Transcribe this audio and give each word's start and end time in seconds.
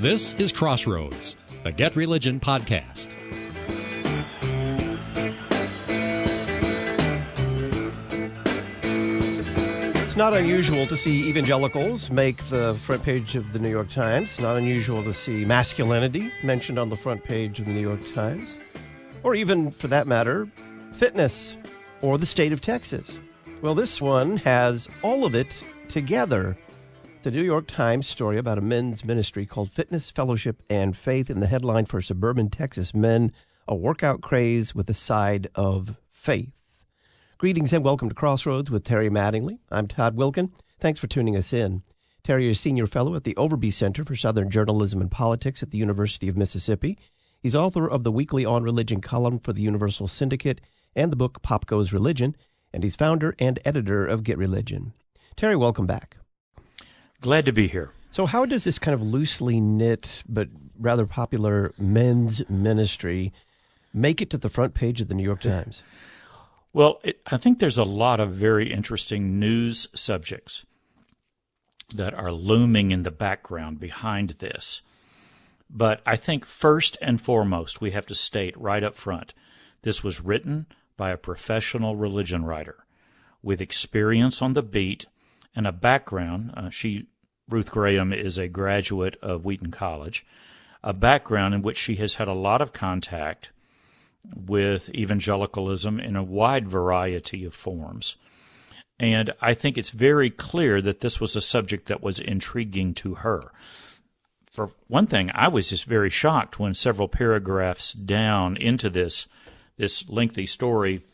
This 0.00 0.34
is 0.34 0.52
Crossroads, 0.52 1.36
the 1.64 1.72
Get 1.72 1.96
Religion 1.96 2.38
podcast. 2.38 3.16
It's 9.96 10.16
not 10.16 10.34
unusual 10.34 10.86
to 10.86 10.96
see 10.96 11.28
evangelicals 11.28 12.10
make 12.10 12.36
the 12.44 12.78
front 12.80 13.02
page 13.02 13.34
of 13.34 13.52
the 13.52 13.58
New 13.58 13.70
York 13.70 13.90
Times. 13.90 14.28
It's 14.28 14.38
not 14.38 14.56
unusual 14.56 15.02
to 15.02 15.12
see 15.12 15.44
masculinity 15.44 16.32
mentioned 16.44 16.78
on 16.78 16.90
the 16.90 16.96
front 16.96 17.24
page 17.24 17.58
of 17.58 17.66
the 17.66 17.72
New 17.72 17.80
York 17.80 18.14
Times. 18.14 18.56
Or 19.24 19.34
even, 19.34 19.72
for 19.72 19.88
that 19.88 20.06
matter, 20.06 20.48
fitness 20.92 21.56
or 22.02 22.18
the 22.18 22.26
state 22.26 22.52
of 22.52 22.60
Texas. 22.60 23.18
Well, 23.62 23.74
this 23.74 24.00
one 24.00 24.36
has 24.36 24.86
all 25.02 25.24
of 25.24 25.34
it 25.34 25.64
together. 25.88 26.56
It's 27.18 27.26
a 27.26 27.32
New 27.32 27.42
York 27.42 27.66
Times 27.66 28.06
story 28.06 28.38
about 28.38 28.58
a 28.58 28.60
men's 28.60 29.04
ministry 29.04 29.44
called 29.44 29.72
Fitness, 29.72 30.08
Fellowship, 30.08 30.62
and 30.70 30.96
Faith 30.96 31.28
in 31.28 31.40
the 31.40 31.48
headline 31.48 31.84
for 31.84 32.00
suburban 32.00 32.48
Texas 32.48 32.94
men, 32.94 33.32
a 33.66 33.74
workout 33.74 34.20
craze 34.20 34.72
with 34.72 34.88
a 34.88 34.94
side 34.94 35.48
of 35.56 35.96
faith. 36.12 36.52
Greetings 37.36 37.72
and 37.72 37.84
welcome 37.84 38.08
to 38.08 38.14
Crossroads 38.14 38.70
with 38.70 38.84
Terry 38.84 39.10
Mattingly. 39.10 39.58
I'm 39.68 39.88
Todd 39.88 40.14
Wilken. 40.14 40.52
Thanks 40.78 41.00
for 41.00 41.08
tuning 41.08 41.36
us 41.36 41.52
in. 41.52 41.82
Terry 42.22 42.48
is 42.48 42.60
Senior 42.60 42.86
Fellow 42.86 43.16
at 43.16 43.24
the 43.24 43.34
Overby 43.34 43.72
Center 43.72 44.04
for 44.04 44.14
Southern 44.14 44.48
Journalism 44.48 45.00
and 45.00 45.10
Politics 45.10 45.60
at 45.60 45.72
the 45.72 45.78
University 45.78 46.28
of 46.28 46.36
Mississippi. 46.36 46.96
He's 47.40 47.56
author 47.56 47.90
of 47.90 48.04
the 48.04 48.12
weekly 48.12 48.44
On 48.44 48.62
Religion 48.62 49.00
column 49.00 49.40
for 49.40 49.52
the 49.52 49.62
Universal 49.62 50.06
Syndicate 50.06 50.60
and 50.94 51.10
the 51.10 51.16
book 51.16 51.42
Pop 51.42 51.66
Goes 51.66 51.92
Religion, 51.92 52.36
and 52.72 52.84
he's 52.84 52.94
founder 52.94 53.34
and 53.40 53.58
editor 53.64 54.06
of 54.06 54.22
Get 54.22 54.38
Religion. 54.38 54.92
Terry, 55.34 55.56
welcome 55.56 55.84
back. 55.84 56.18
Glad 57.20 57.46
to 57.46 57.52
be 57.52 57.66
here. 57.66 57.92
So, 58.10 58.26
how 58.26 58.46
does 58.46 58.64
this 58.64 58.78
kind 58.78 58.94
of 58.94 59.02
loosely 59.02 59.60
knit 59.60 60.22
but 60.28 60.48
rather 60.78 61.06
popular 61.06 61.72
men's 61.76 62.48
ministry 62.48 63.32
make 63.92 64.22
it 64.22 64.30
to 64.30 64.38
the 64.38 64.48
front 64.48 64.74
page 64.74 65.00
of 65.00 65.08
the 65.08 65.14
New 65.14 65.24
York 65.24 65.40
Times? 65.40 65.82
Well, 66.72 67.00
it, 67.02 67.20
I 67.26 67.36
think 67.36 67.58
there's 67.58 67.78
a 67.78 67.84
lot 67.84 68.20
of 68.20 68.32
very 68.32 68.72
interesting 68.72 69.38
news 69.38 69.88
subjects 69.94 70.64
that 71.94 72.14
are 72.14 72.32
looming 72.32 72.92
in 72.92 73.02
the 73.02 73.10
background 73.10 73.80
behind 73.80 74.30
this. 74.38 74.82
But 75.70 76.00
I 76.06 76.16
think 76.16 76.44
first 76.44 76.96
and 77.02 77.20
foremost, 77.20 77.80
we 77.80 77.90
have 77.90 78.06
to 78.06 78.14
state 78.14 78.58
right 78.58 78.84
up 78.84 78.94
front 78.94 79.34
this 79.82 80.02
was 80.02 80.20
written 80.20 80.66
by 80.96 81.10
a 81.10 81.16
professional 81.16 81.96
religion 81.96 82.44
writer 82.44 82.84
with 83.42 83.60
experience 83.60 84.42
on 84.42 84.54
the 84.54 84.62
beat 84.62 85.06
and 85.54 85.66
a 85.66 85.72
background. 85.72 86.52
Uh, 86.56 86.70
she, 86.70 87.06
Ruth 87.48 87.70
Graham, 87.70 88.12
is 88.12 88.38
a 88.38 88.48
graduate 88.48 89.16
of 89.22 89.44
Wheaton 89.44 89.70
College, 89.70 90.24
a 90.82 90.92
background 90.92 91.54
in 91.54 91.62
which 91.62 91.78
she 91.78 91.96
has 91.96 92.16
had 92.16 92.28
a 92.28 92.32
lot 92.34 92.60
of 92.60 92.72
contact 92.72 93.50
with 94.34 94.92
evangelicalism 94.94 96.00
in 96.00 96.16
a 96.16 96.22
wide 96.22 96.68
variety 96.68 97.44
of 97.44 97.54
forms. 97.54 98.16
And 99.00 99.32
I 99.40 99.54
think 99.54 99.78
it's 99.78 99.90
very 99.90 100.28
clear 100.28 100.82
that 100.82 101.00
this 101.00 101.20
was 101.20 101.36
a 101.36 101.40
subject 101.40 101.86
that 101.86 102.02
was 102.02 102.18
intriguing 102.18 102.94
to 102.94 103.16
her. 103.16 103.52
For 104.50 104.70
one 104.88 105.06
thing, 105.06 105.30
I 105.34 105.46
was 105.48 105.70
just 105.70 105.84
very 105.84 106.10
shocked 106.10 106.58
when 106.58 106.74
several 106.74 107.06
paragraphs 107.06 107.92
down 107.92 108.56
into 108.56 108.90
this 108.90 109.26
this 109.76 110.08
lengthy 110.08 110.44
story, 110.44 111.04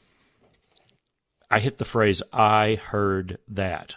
I 1.50 1.60
hit 1.60 1.76
the 1.76 1.84
phrase 1.84 2.22
I 2.32 2.80
heard 2.82 3.38
that. 3.48 3.96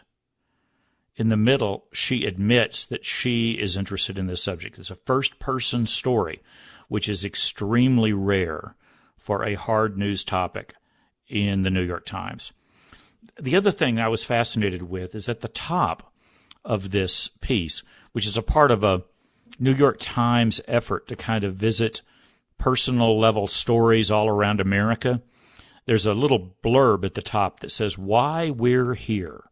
In 1.18 1.30
the 1.30 1.38
middle, 1.38 1.88
she 1.92 2.26
admits 2.26 2.86
that 2.86 3.04
she 3.04 3.54
is 3.54 3.76
interested 3.76 4.20
in 4.20 4.28
this 4.28 4.44
subject. 4.44 4.78
It's 4.78 4.92
a 4.92 4.96
first 4.96 5.40
person 5.40 5.88
story, 5.88 6.42
which 6.90 7.10
is 7.10 7.26
extremely 7.26 8.14
rare 8.14 8.76
for 9.18 9.44
a 9.44 9.56
hard 9.56 9.98
news 9.98 10.24
topic 10.24 10.76
in 11.28 11.64
the 11.64 11.72
New 11.72 11.82
York 11.82 12.06
Times. 12.06 12.54
The 13.40 13.56
other 13.56 13.72
thing 13.72 14.00
I 14.00 14.08
was 14.08 14.24
fascinated 14.24 14.84
with 14.84 15.16
is 15.16 15.28
at 15.28 15.42
the 15.42 15.48
top 15.48 16.14
of 16.64 16.92
this 16.92 17.28
piece, 17.42 17.82
which 18.12 18.28
is 18.28 18.38
a 18.38 18.44
part 18.44 18.70
of 18.70 18.84
a 18.84 19.04
New 19.60 19.74
York 19.74 19.98
Times 20.00 20.62
effort 20.68 21.08
to 21.08 21.16
kind 21.16 21.44
of 21.44 21.56
visit 21.56 22.04
personal 22.60 23.20
level 23.20 23.48
stories 23.48 24.12
all 24.12 24.30
around 24.30 24.62
America. 24.62 25.22
There's 25.86 26.06
a 26.06 26.14
little 26.14 26.56
blurb 26.64 27.04
at 27.06 27.16
the 27.16 27.22
top 27.24 27.62
that 27.62 27.72
says, 27.72 27.98
Why 27.98 28.52
We're 28.52 28.94
Here. 28.94 29.47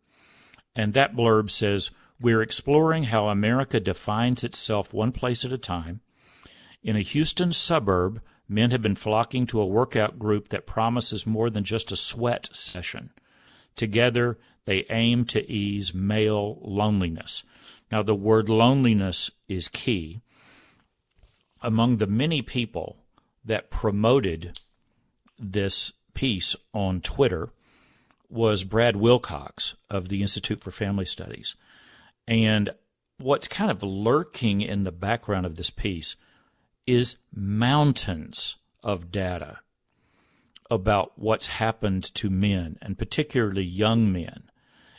And 0.76 0.94
that 0.94 1.16
blurb 1.16 1.50
says, 1.50 1.92
We're 2.20 2.42
exploring 2.42 3.06
how 3.06 3.30
America 3.30 3.80
defines 3.80 4.44
itself 4.44 4.94
one 4.94 5.12
place 5.12 5.46
at 5.46 5.54
a 5.54 5.58
time. 5.58 6.02
In 6.84 6.96
a 6.96 7.02
Houston 7.02 7.52
suburb, 7.52 8.22
men 8.48 8.72
have 8.72 8.82
been 8.82 8.96
flocking 8.96 9.46
to 9.46 9.62
a 9.62 9.66
workout 9.66 10.20
group 10.20 10.50
that 10.50 10.68
promises 10.68 11.26
more 11.26 11.50
than 11.50 11.64
just 11.64 11.92
a 11.92 11.96
sweat 11.96 12.50
session. 12.54 13.12
Together, 13.76 14.38
they 14.66 14.86
aim 14.90 15.26
to 15.26 15.50
ease 15.50 15.94
male 15.94 16.60
loneliness. 16.62 17.44
Now, 17.92 18.02
the 18.02 18.16
word 18.16 18.50
loneliness 18.50 19.32
is 19.48 19.68
key. 19.68 20.22
Among 21.62 21.98
the 21.98 22.08
many 22.08 22.42
people 22.42 22.98
that 23.44 23.70
promoted 23.70 24.60
this 25.40 25.94
piece 26.14 26.56
on 26.74 27.02
Twitter 27.02 27.50
was 28.30 28.64
Brad 28.64 28.96
Wilcox 28.96 29.76
of 29.90 30.10
the 30.10 30.22
Institute 30.22 30.62
for 30.62 30.72
Family 30.72 31.06
Studies. 31.06 31.56
And 32.28 32.72
what's 33.18 33.48
kind 33.48 33.72
of 33.72 33.84
lurking 33.84 34.62
in 34.62 34.84
the 34.84 34.92
background 34.92 35.46
of 35.46 35.56
this 35.56 35.70
piece 35.70 36.16
is 36.88 37.18
mountains 37.34 38.58
of 38.84 39.12
data 39.12 39.60
about 40.70 41.14
what's 41.16 41.48
happened 41.48 42.04
to 42.16 42.30
men, 42.30 42.78
and 42.82 42.98
particularly 42.98 43.64
young 43.64 44.12
men, 44.12 44.44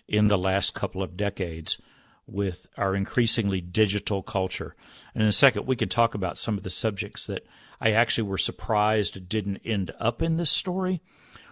in 0.09 0.29
the 0.29 0.39
last 0.39 0.75
couple 0.75 1.03
of 1.03 1.17
decades 1.17 1.81
with 2.27 2.67
our 2.77 2.95
increasingly 2.95 3.61
digital 3.61 4.23
culture. 4.23 4.75
And 5.15 5.23
in 5.23 5.29
a 5.29 5.33
second, 5.33 5.67
we 5.67 5.77
can 5.77 5.89
talk 5.89 6.15
about 6.15 6.39
some 6.39 6.57
of 6.57 6.63
the 6.63 6.71
subjects 6.71 7.27
that 7.27 7.47
I 7.81 7.93
actually 7.93 8.29
were 8.29 8.39
surprised 8.39 9.29
didn't 9.29 9.59
end 9.65 9.93
up 9.99 10.23
in 10.23 10.37
this 10.37 10.51
story. 10.51 11.03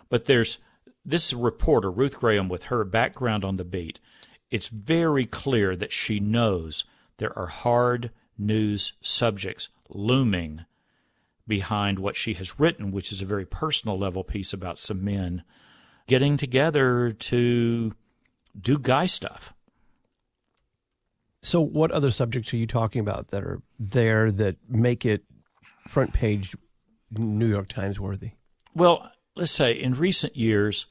But 0.09 0.27
there's 0.27 0.59
this 1.05 1.33
reporter, 1.33 1.91
Ruth 1.91 2.19
Graham, 2.19 2.49
with 2.49 2.65
her 2.65 2.85
background 2.85 3.45
on 3.45 3.57
the 3.57 3.65
beat. 3.65 4.01
It's 4.51 4.69
very 4.69 5.27
clear 5.27 5.77
that 5.77 5.93
she 5.93 6.21
knows 6.21 6.85
there 7.19 7.37
are 7.39 7.47
hard 7.47 8.11
news 8.39 8.95
subjects 9.01 9.69
looming 9.89 10.65
behind 11.47 11.99
what 11.99 12.17
she 12.17 12.35
has 12.35 12.59
written, 12.59 12.91
which 12.91 13.13
is 13.13 13.21
a 13.21 13.27
very 13.27 13.45
personal 13.45 13.99
level 13.99 14.25
piece 14.25 14.53
about 14.53 14.79
some 14.79 15.05
men 15.05 15.43
getting 16.07 16.37
together 16.37 17.11
to 17.11 17.95
do 18.59 18.79
guy 18.79 19.07
stuff. 19.07 19.53
So, 21.43 21.61
what 21.61 21.91
other 21.91 22.11
subjects 22.11 22.55
are 22.55 22.57
you 22.57 22.67
talking 22.67 23.01
about 23.01 23.29
that 23.29 23.43
are 23.43 23.61
there 23.79 24.33
that 24.33 24.57
make 24.69 25.05
it 25.05 25.25
front 25.87 26.15
page 26.15 26.57
New 27.11 27.47
York 27.47 27.69
Times 27.69 28.01
worthy? 28.01 28.31
Well, 28.75 29.11
let's 29.37 29.53
say 29.53 29.73
in 29.73 29.95
recent 29.95 30.37
years, 30.37 30.87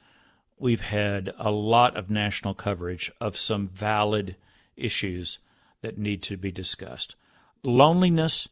we've 0.63 0.79
had 0.79 1.34
a 1.38 1.51
lot 1.51 1.97
of 1.97 2.09
national 2.09 2.53
coverage 2.53 3.12
of 3.19 3.38
some 3.38 3.68
valid 3.68 4.38
issues 4.78 5.40
that 5.81 5.97
need 5.97 6.24
to 6.24 6.38
be 6.38 6.53
discussed. 6.53 7.18
Loneliness 7.66 8.47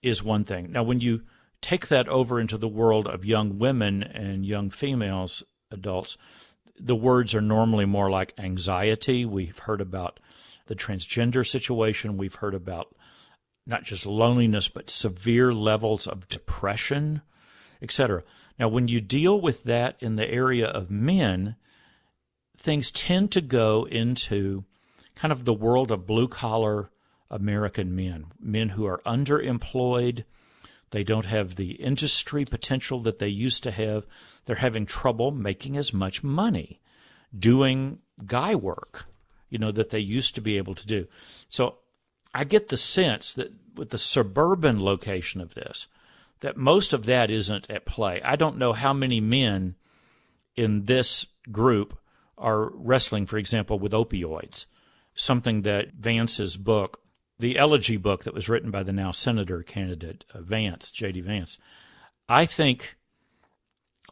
is 0.00 0.22
one 0.22 0.44
thing. 0.44 0.70
Now, 0.70 0.84
when 0.84 1.00
you 1.00 1.22
take 1.60 1.88
that 1.88 2.06
over 2.06 2.38
into 2.38 2.56
the 2.56 2.68
world 2.68 3.08
of 3.08 3.24
young 3.24 3.58
women 3.58 4.04
and 4.04 4.46
young 4.46 4.70
females, 4.70 5.42
adults, 5.72 6.16
the 6.78 6.94
words 6.94 7.34
are 7.34 7.40
normally 7.40 7.84
more 7.84 8.10
like 8.10 8.32
anxiety. 8.38 9.24
We've 9.24 9.58
heard 9.58 9.80
about 9.80 10.20
the 10.66 10.76
transgender 10.76 11.44
situation. 11.44 12.16
We've 12.16 12.36
heard 12.36 12.54
about 12.54 12.94
not 13.66 13.82
just 13.82 14.06
loneliness, 14.06 14.68
but 14.68 14.88
severe 14.88 15.52
levels 15.52 16.06
of 16.06 16.28
depression, 16.28 17.22
etc. 17.82 18.22
Now, 18.58 18.68
when 18.68 18.88
you 18.88 19.00
deal 19.00 19.40
with 19.40 19.64
that 19.64 19.96
in 20.00 20.16
the 20.16 20.28
area 20.28 20.66
of 20.66 20.90
men, 20.90 21.56
things 22.56 22.90
tend 22.90 23.30
to 23.32 23.40
go 23.40 23.84
into 23.84 24.64
kind 25.14 25.32
of 25.32 25.44
the 25.44 25.54
world 25.54 25.90
of 25.90 26.06
blue 26.06 26.28
collar 26.28 26.90
American 27.30 27.94
men, 27.94 28.26
men 28.40 28.70
who 28.70 28.86
are 28.86 29.02
underemployed. 29.04 30.24
They 30.90 31.04
don't 31.04 31.26
have 31.26 31.56
the 31.56 31.72
industry 31.72 32.44
potential 32.44 33.00
that 33.00 33.18
they 33.18 33.28
used 33.28 33.62
to 33.64 33.70
have. 33.72 34.06
They're 34.44 34.56
having 34.56 34.86
trouble 34.86 35.30
making 35.32 35.76
as 35.76 35.92
much 35.92 36.22
money 36.22 36.80
doing 37.36 37.98
guy 38.24 38.54
work, 38.54 39.06
you 39.50 39.58
know, 39.58 39.72
that 39.72 39.90
they 39.90 39.98
used 39.98 40.34
to 40.36 40.40
be 40.40 40.56
able 40.56 40.74
to 40.74 40.86
do. 40.86 41.06
So 41.48 41.78
I 42.32 42.44
get 42.44 42.68
the 42.68 42.76
sense 42.76 43.32
that 43.34 43.52
with 43.74 43.90
the 43.90 43.98
suburban 43.98 44.82
location 44.82 45.40
of 45.40 45.54
this, 45.54 45.86
that 46.40 46.56
most 46.56 46.92
of 46.92 47.06
that 47.06 47.30
isn't 47.30 47.70
at 47.70 47.86
play. 47.86 48.20
I 48.22 48.36
don't 48.36 48.58
know 48.58 48.72
how 48.72 48.92
many 48.92 49.20
men 49.20 49.74
in 50.54 50.84
this 50.84 51.26
group 51.50 51.98
are 52.38 52.70
wrestling, 52.74 53.26
for 53.26 53.38
example, 53.38 53.78
with 53.78 53.92
opioids, 53.92 54.66
something 55.14 55.62
that 55.62 55.94
Vance's 55.94 56.56
book 56.56 57.00
the 57.38 57.58
elegy 57.58 57.96
book 57.96 58.24
that 58.24 58.34
was 58.34 58.48
written 58.48 58.70
by 58.70 58.82
the 58.82 58.92
now 58.92 59.10
senator 59.10 59.62
candidate 59.62 60.24
uh, 60.32 60.40
Vance, 60.40 60.90
J.D. 60.90 61.20
Vance. 61.20 61.58
I 62.28 62.46
think 62.46 62.96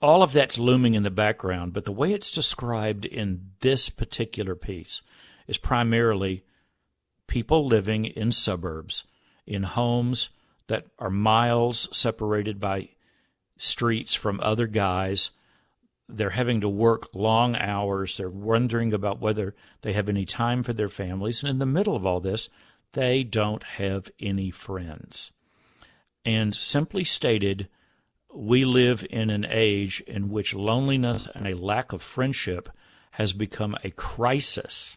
all 0.02 0.22
of 0.22 0.32
that's 0.32 0.58
looming 0.58 0.94
in 0.94 1.02
the 1.02 1.10
background, 1.10 1.72
but 1.72 1.84
the 1.84 1.92
way 1.92 2.12
it's 2.12 2.30
described 2.30 3.04
in 3.04 3.50
this 3.60 3.88
particular 3.88 4.54
piece 4.54 5.02
is 5.46 5.56
primarily 5.56 6.44
people 7.26 7.66
living 7.66 8.04
in 8.04 8.30
suburbs, 8.30 9.04
in 9.46 9.62
homes 9.62 10.30
that 10.68 10.86
are 10.98 11.10
miles 11.10 11.88
separated 11.96 12.58
by 12.58 12.90
streets 13.56 14.14
from 14.14 14.40
other 14.40 14.66
guys. 14.66 15.30
They're 16.08 16.30
having 16.30 16.60
to 16.60 16.68
work 16.68 17.14
long 17.14 17.56
hours. 17.56 18.16
They're 18.16 18.28
wondering 18.28 18.92
about 18.92 19.20
whether 19.20 19.54
they 19.82 19.92
have 19.92 20.08
any 20.08 20.24
time 20.24 20.62
for 20.62 20.72
their 20.72 20.88
families. 20.88 21.42
And 21.42 21.50
in 21.50 21.58
the 21.58 21.66
middle 21.66 21.96
of 21.96 22.04
all 22.04 22.20
this, 22.20 22.48
they 22.92 23.24
don't 23.24 23.62
have 23.62 24.10
any 24.20 24.50
friends. 24.50 25.32
And 26.24 26.54
simply 26.54 27.04
stated, 27.04 27.68
we 28.34 28.64
live 28.64 29.06
in 29.10 29.30
an 29.30 29.46
age 29.48 30.02
in 30.06 30.28
which 30.28 30.54
loneliness 30.54 31.28
and 31.34 31.46
a 31.46 31.56
lack 31.56 31.92
of 31.92 32.02
friendship 32.02 32.68
has 33.12 33.32
become 33.32 33.76
a 33.84 33.90
crisis 33.90 34.96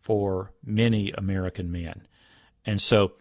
for 0.00 0.52
many 0.64 1.12
American 1.12 1.70
men. 1.70 2.06
And 2.66 2.82
so 2.82 3.12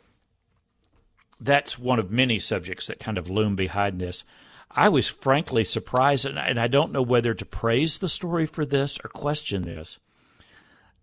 that's 1.44 1.78
one 1.78 2.00
of 2.00 2.12
many 2.12 2.40
subjects 2.40 2.88
that 2.88 3.00
kind 3.00 3.18
of 3.18 3.30
loom 3.30 3.56
behind 3.56 4.00
this. 4.00 4.24
I 4.72 4.90
was 4.90 5.07
frankly 5.07 5.63
surprised, 5.63 6.25
and 6.25 6.60
I 6.60 6.68
don't 6.68 6.92
know 6.92 7.01
whether 7.01 7.34
to 7.34 7.45
praise 7.45 7.98
the 7.98 8.10
story 8.10 8.45
for 8.45 8.66
this 8.66 8.98
or 8.98 9.10
question 9.10 9.63
this. 9.63 10.00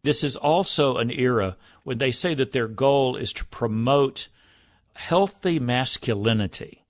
This 0.03 0.25
is 0.25 0.35
also 0.35 0.97
an 0.97 1.11
era 1.11 1.57
when 1.85 1.99
they 1.99 2.11
say 2.11 2.35
that 2.35 2.53
their 2.53 2.69
goal 2.69 3.17
is 3.17 3.33
to 3.35 3.45
promote 3.47 4.29
healthy 4.95 5.59
masculinity. 5.59 6.85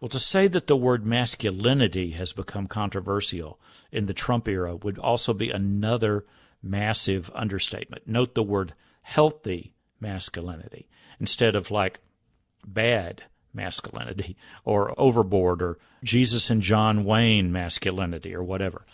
Well, 0.00 0.08
to 0.08 0.18
say 0.18 0.48
that 0.48 0.66
the 0.66 0.76
word 0.76 1.06
masculinity 1.06 2.10
has 2.12 2.32
become 2.32 2.66
controversial 2.66 3.60
in 3.92 4.06
the 4.06 4.14
Trump 4.14 4.48
era 4.48 4.74
would 4.76 4.98
also 4.98 5.32
be 5.32 5.50
another 5.50 6.24
massive 6.62 7.30
understatement. 7.34 8.08
Note 8.08 8.34
the 8.34 8.42
word 8.42 8.74
healthy 9.02 9.74
masculinity 10.00 10.88
instead 11.20 11.54
of 11.54 11.70
like 11.70 12.00
bad 12.66 13.24
masculinity 13.52 14.36
or 14.64 14.98
overboard 14.98 15.62
or 15.62 15.78
Jesus 16.02 16.50
and 16.50 16.60
John 16.60 17.04
Wayne 17.04 17.52
masculinity 17.52 18.34
or 18.34 18.42
whatever. 18.42 18.84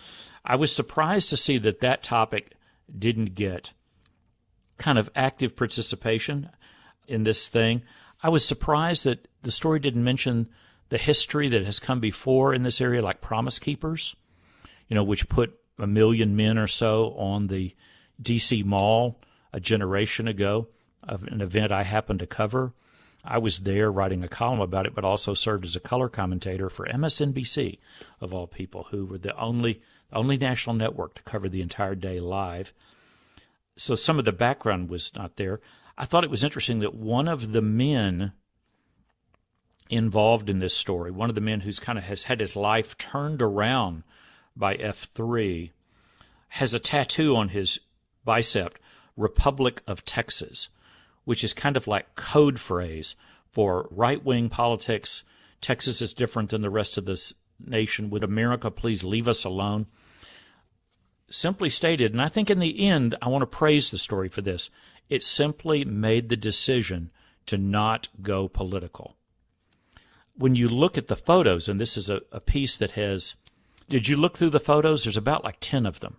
I 0.44 0.56
was 0.56 0.75
surprised 0.75 1.31
to 1.31 1.37
see 1.37 1.58
that 1.58 1.81
that 1.81 2.02
topic 2.02 2.52
didn't 2.96 3.34
get 3.34 3.72
kind 4.78 4.99
of 4.99 5.11
active 5.14 5.56
participation 5.56 6.50
in 7.06 7.25
this 7.25 7.49
thing. 7.49 7.82
I 8.22 8.28
was 8.28 8.44
surprised 8.44 9.05
that 9.05 9.28
the 9.43 9.50
story 9.50 9.81
didn't 9.81 10.05
mention 10.05 10.49
the 10.88 10.99
history 10.99 11.49
that 11.49 11.64
has 11.64 11.78
come 11.78 12.00
before 12.00 12.52
in 12.52 12.62
this 12.62 12.81
area, 12.81 13.02
like 13.02 13.20
Promise 13.20 13.58
Keepers, 13.58 14.17
you 14.88 14.94
know, 14.94 15.05
which 15.05 15.28
put 15.28 15.58
a 15.78 15.87
million 15.87 16.37
men 16.37 16.58
or 16.58 16.67
so 16.67 17.12
on 17.12 17.46
the 17.46 17.75
DC 18.22 18.64
Mall 18.64 19.20
a 19.52 19.61
generation 19.61 20.28
ago 20.28 20.69
of 21.02 21.22
an 21.25 21.40
event 21.40 21.72
I 21.72 21.84
happened 21.84 22.20
to 22.20 22.26
cover. 22.26 22.75
I 23.25 23.38
was 23.38 23.61
there 23.61 23.90
writing 23.93 24.25
a 24.25 24.28
column 24.28 24.61
about 24.61 24.87
it, 24.87 24.94
but 24.94 25.05
also 25.05 25.34
served 25.34 25.64
as 25.64 25.76
a 25.76 25.81
color 25.81 26.08
commentator 26.08 26.70
for 26.70 26.87
MSNBC, 26.87 27.78
of 28.20 28.32
all 28.32 28.46
people, 28.46 28.88
who 28.90 29.05
were 29.05 29.19
the 29.19 29.37
only 29.37 29.81
only 30.12 30.37
national 30.37 30.75
network 30.75 31.14
to 31.14 31.22
cover 31.22 31.49
the 31.49 31.62
entire 31.62 31.94
day 31.94 32.19
live. 32.19 32.72
So 33.76 33.94
some 33.94 34.19
of 34.19 34.25
the 34.25 34.32
background 34.32 34.90
was 34.90 35.14
not 35.14 35.37
there. 35.37 35.61
I 35.96 36.05
thought 36.05 36.25
it 36.25 36.31
was 36.31 36.43
interesting 36.43 36.81
that 36.81 36.94
one 36.94 37.28
of 37.28 37.52
the 37.52 37.62
men 37.62 38.32
involved 39.88 40.49
in 40.49 40.58
this 40.58 40.76
story, 40.76 41.11
one 41.11 41.28
of 41.28 41.34
the 41.34 41.40
men 41.40 41.61
who's 41.61 41.78
kind 41.78 41.99
of 41.99 42.05
has 42.05 42.25
had 42.25 42.40
his 42.40 42.56
life 42.56 42.96
turned 42.96 43.43
around 43.43 44.02
by 44.56 44.76
F3 44.76 45.70
has 46.49 46.75
a 46.75 46.81
tattoo 46.81 47.37
on 47.37 47.50
his 47.50 47.81
bicep, 48.25 48.78
Republic 49.17 49.82
of 49.87 50.05
Texas, 50.05 50.69
which 51.31 51.44
is 51.44 51.53
kind 51.53 51.77
of 51.77 51.87
like 51.87 52.17
code 52.17 52.59
phrase 52.59 53.15
for 53.53 53.87
right 53.93 54.25
wing 54.25 54.49
politics. 54.49 55.23
Texas 55.61 56.03
is 56.03 56.12
different 56.12 56.50
than 56.50 56.61
the 56.61 56.69
rest 56.69 56.99
of 56.99 57.05
this 57.05 57.32
nation. 57.65 58.11
Would 58.11 58.25
America 58.25 58.69
please 58.69 59.05
leave 59.05 59.29
us 59.29 59.44
alone? 59.44 59.87
Simply 61.31 61.71
stated, 61.71 62.11
and 62.11 62.21
I 62.21 62.29
think 62.29 62.50
in 62.50 62.59
the 62.59 62.85
end, 62.85 63.15
I 63.23 63.29
want 63.29 63.43
to 63.43 63.47
praise 63.47 63.91
the 63.91 63.97
story 63.99 64.29
for 64.29 64.41
this. 64.41 64.71
It 65.09 65.23
simply 65.23 65.85
made 65.85 66.31
the 66.31 66.37
decision 66.37 67.12
to 67.47 67.56
not 67.56 68.09
go 68.21 68.49
political. 68.49 69.15
When 70.35 70.56
you 70.56 70.69
look 70.69 70.99
at 70.99 71.06
the 71.06 71.15
photos, 71.15 71.69
and 71.69 71.81
this 71.81 71.97
is 71.97 72.11
a, 72.11 72.23
a 72.32 72.41
piece 72.41 72.77
that 72.77 72.91
has 72.93 73.37
did 73.88 74.09
you 74.09 74.17
look 74.17 74.37
through 74.37 74.50
the 74.50 74.59
photos? 74.59 75.05
There's 75.05 75.17
about 75.17 75.44
like 75.44 75.59
10 75.61 75.87
of 75.87 76.00
them. 76.00 76.17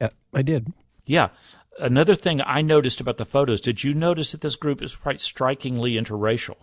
Yeah, 0.00 0.10
I 0.32 0.42
did. 0.42 0.72
Yeah. 1.04 1.30
Another 1.78 2.14
thing 2.14 2.40
I 2.44 2.60
noticed 2.60 3.00
about 3.00 3.16
the 3.16 3.24
photos, 3.24 3.60
did 3.60 3.82
you 3.82 3.94
notice 3.94 4.32
that 4.32 4.40
this 4.40 4.56
group 4.56 4.82
is 4.82 4.96
quite 4.96 5.20
strikingly 5.20 5.92
interracial? 5.92 6.56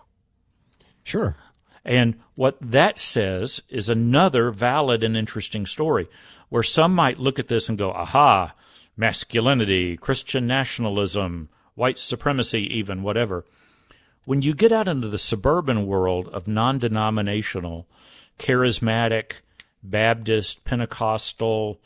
Sure. 1.02 1.36
And 1.84 2.20
what 2.34 2.58
that 2.60 2.98
says 2.98 3.62
is 3.68 3.88
another 3.88 4.50
valid 4.50 5.02
and 5.02 5.16
interesting 5.16 5.66
story 5.66 6.08
where 6.48 6.62
some 6.62 6.94
might 6.94 7.18
look 7.18 7.38
at 7.38 7.48
this 7.48 7.68
and 7.68 7.78
go, 7.78 7.90
aha, 7.90 8.54
masculinity, 8.96 9.96
Christian 9.96 10.46
nationalism, 10.46 11.48
white 11.74 11.98
supremacy, 11.98 12.62
even, 12.76 13.02
whatever. 13.02 13.44
When 14.24 14.42
you 14.42 14.54
get 14.54 14.72
out 14.72 14.88
into 14.88 15.08
the 15.08 15.18
suburban 15.18 15.86
world 15.86 16.28
of 16.28 16.46
non 16.46 16.78
denominational, 16.78 17.88
charismatic, 18.38 19.36
Baptist, 19.82 20.64
Pentecostal, 20.64 21.80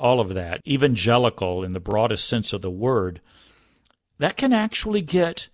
all 0.00 0.18
of 0.18 0.34
that, 0.34 0.66
evangelical 0.66 1.62
in 1.62 1.74
the 1.74 1.80
broadest 1.80 2.26
sense 2.26 2.52
of 2.52 2.62
the 2.62 2.70
word, 2.70 3.20
that 4.18 4.36
can 4.36 4.52
actually 4.52 5.02
get 5.02 5.48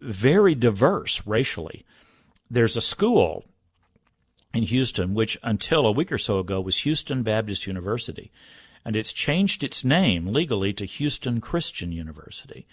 very 0.00 0.54
diverse 0.54 1.24
racially. 1.26 1.84
There's 2.50 2.76
a 2.76 2.80
school 2.80 3.44
in 4.54 4.62
Houston, 4.62 5.12
which 5.12 5.38
until 5.42 5.86
a 5.86 5.92
week 5.92 6.10
or 6.10 6.18
so 6.18 6.38
ago 6.38 6.60
was 6.60 6.78
Houston 6.78 7.22
Baptist 7.22 7.66
University, 7.66 8.30
and 8.84 8.96
it's 8.96 9.12
changed 9.12 9.62
its 9.62 9.84
name 9.84 10.26
legally 10.28 10.72
to 10.72 10.86
Houston 10.86 11.40
Christian 11.40 11.92
University. 11.92 12.66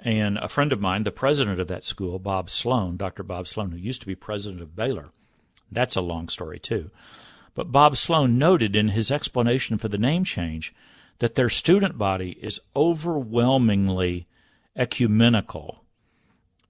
And 0.00 0.38
a 0.38 0.48
friend 0.48 0.72
of 0.72 0.80
mine, 0.80 1.04
the 1.04 1.12
president 1.12 1.60
of 1.60 1.68
that 1.68 1.84
school, 1.84 2.18
Bob 2.18 2.48
Sloan, 2.50 2.96
Dr. 2.96 3.22
Bob 3.22 3.46
Sloan, 3.46 3.70
who 3.70 3.78
used 3.78 4.00
to 4.00 4.06
be 4.06 4.14
president 4.14 4.62
of 4.62 4.74
Baylor, 4.74 5.10
that's 5.70 5.96
a 5.96 6.00
long 6.00 6.28
story 6.28 6.58
too. 6.58 6.90
But 7.60 7.72
Bob 7.72 7.98
Sloan 7.98 8.38
noted 8.38 8.74
in 8.74 8.88
his 8.88 9.12
explanation 9.12 9.76
for 9.76 9.88
the 9.88 9.98
name 9.98 10.24
change 10.24 10.72
that 11.18 11.34
their 11.34 11.50
student 11.50 11.98
body 11.98 12.38
is 12.40 12.58
overwhelmingly 12.74 14.26
ecumenical 14.74 15.84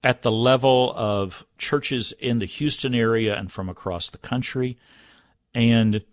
at 0.03 0.21
the 0.21 0.33
level 0.33 0.93
of 0.93 1.45
churches 1.57 2.11
in 2.19 2.39
the 2.39 2.45
Houston 2.45 2.93
area 2.93 3.37
and 3.37 3.49
from 3.49 3.69
across 3.69 4.09
the 4.09 4.17
country. 4.17 4.77
And 5.55 6.03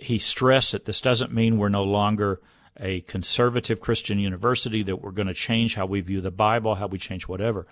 he 0.00 0.18
stressed 0.18 0.72
that 0.72 0.86
this 0.86 1.02
doesn't 1.02 1.30
mean 1.30 1.58
we're 1.58 1.68
no 1.68 1.84
longer 1.84 2.40
a 2.80 3.02
conservative 3.02 3.82
Christian 3.82 4.18
university, 4.18 4.82
that 4.82 5.02
we're 5.02 5.10
going 5.10 5.28
to 5.28 5.34
change 5.34 5.74
how 5.74 5.84
we 5.84 6.00
view 6.00 6.22
the 6.22 6.30
Bible, 6.30 6.76
how 6.76 6.86
we 6.86 6.96
change 6.96 7.28
whatever. 7.28 7.66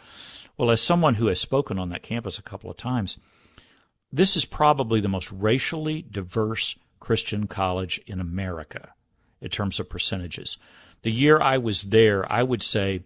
Well, 0.58 0.70
as 0.70 0.82
someone 0.82 1.14
who 1.14 1.28
has 1.28 1.40
spoken 1.40 1.78
on 1.78 1.88
that 1.88 2.02
campus 2.02 2.38
a 2.38 2.42
couple 2.42 2.70
of 2.70 2.76
times, 2.76 3.16
this 4.12 4.36
is 4.36 4.44
probably 4.44 5.00
the 5.00 5.08
most 5.08 5.30
racially 5.32 6.02
diverse 6.02 6.76
Christian 6.98 7.46
college 7.46 8.00
in 8.06 8.20
America 8.20 8.94
in 9.40 9.50
terms 9.50 9.80
of 9.80 9.88
percentages. 9.88 10.58
The 11.02 11.12
year 11.12 11.40
I 11.40 11.58
was 11.58 11.82
there, 11.82 12.30
I 12.30 12.42
would 12.42 12.62
say 12.62 13.04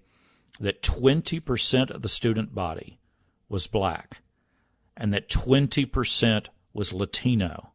that 0.61 0.83
20% 0.83 1.91
of 1.91 2.03
the 2.03 2.09
student 2.09 2.55
body 2.55 2.99
was 3.49 3.67
black 3.67 4.19
and 4.97 5.13
that 5.13 5.29
20% 5.29 6.47
was 6.73 6.93
Latino. 6.93 7.73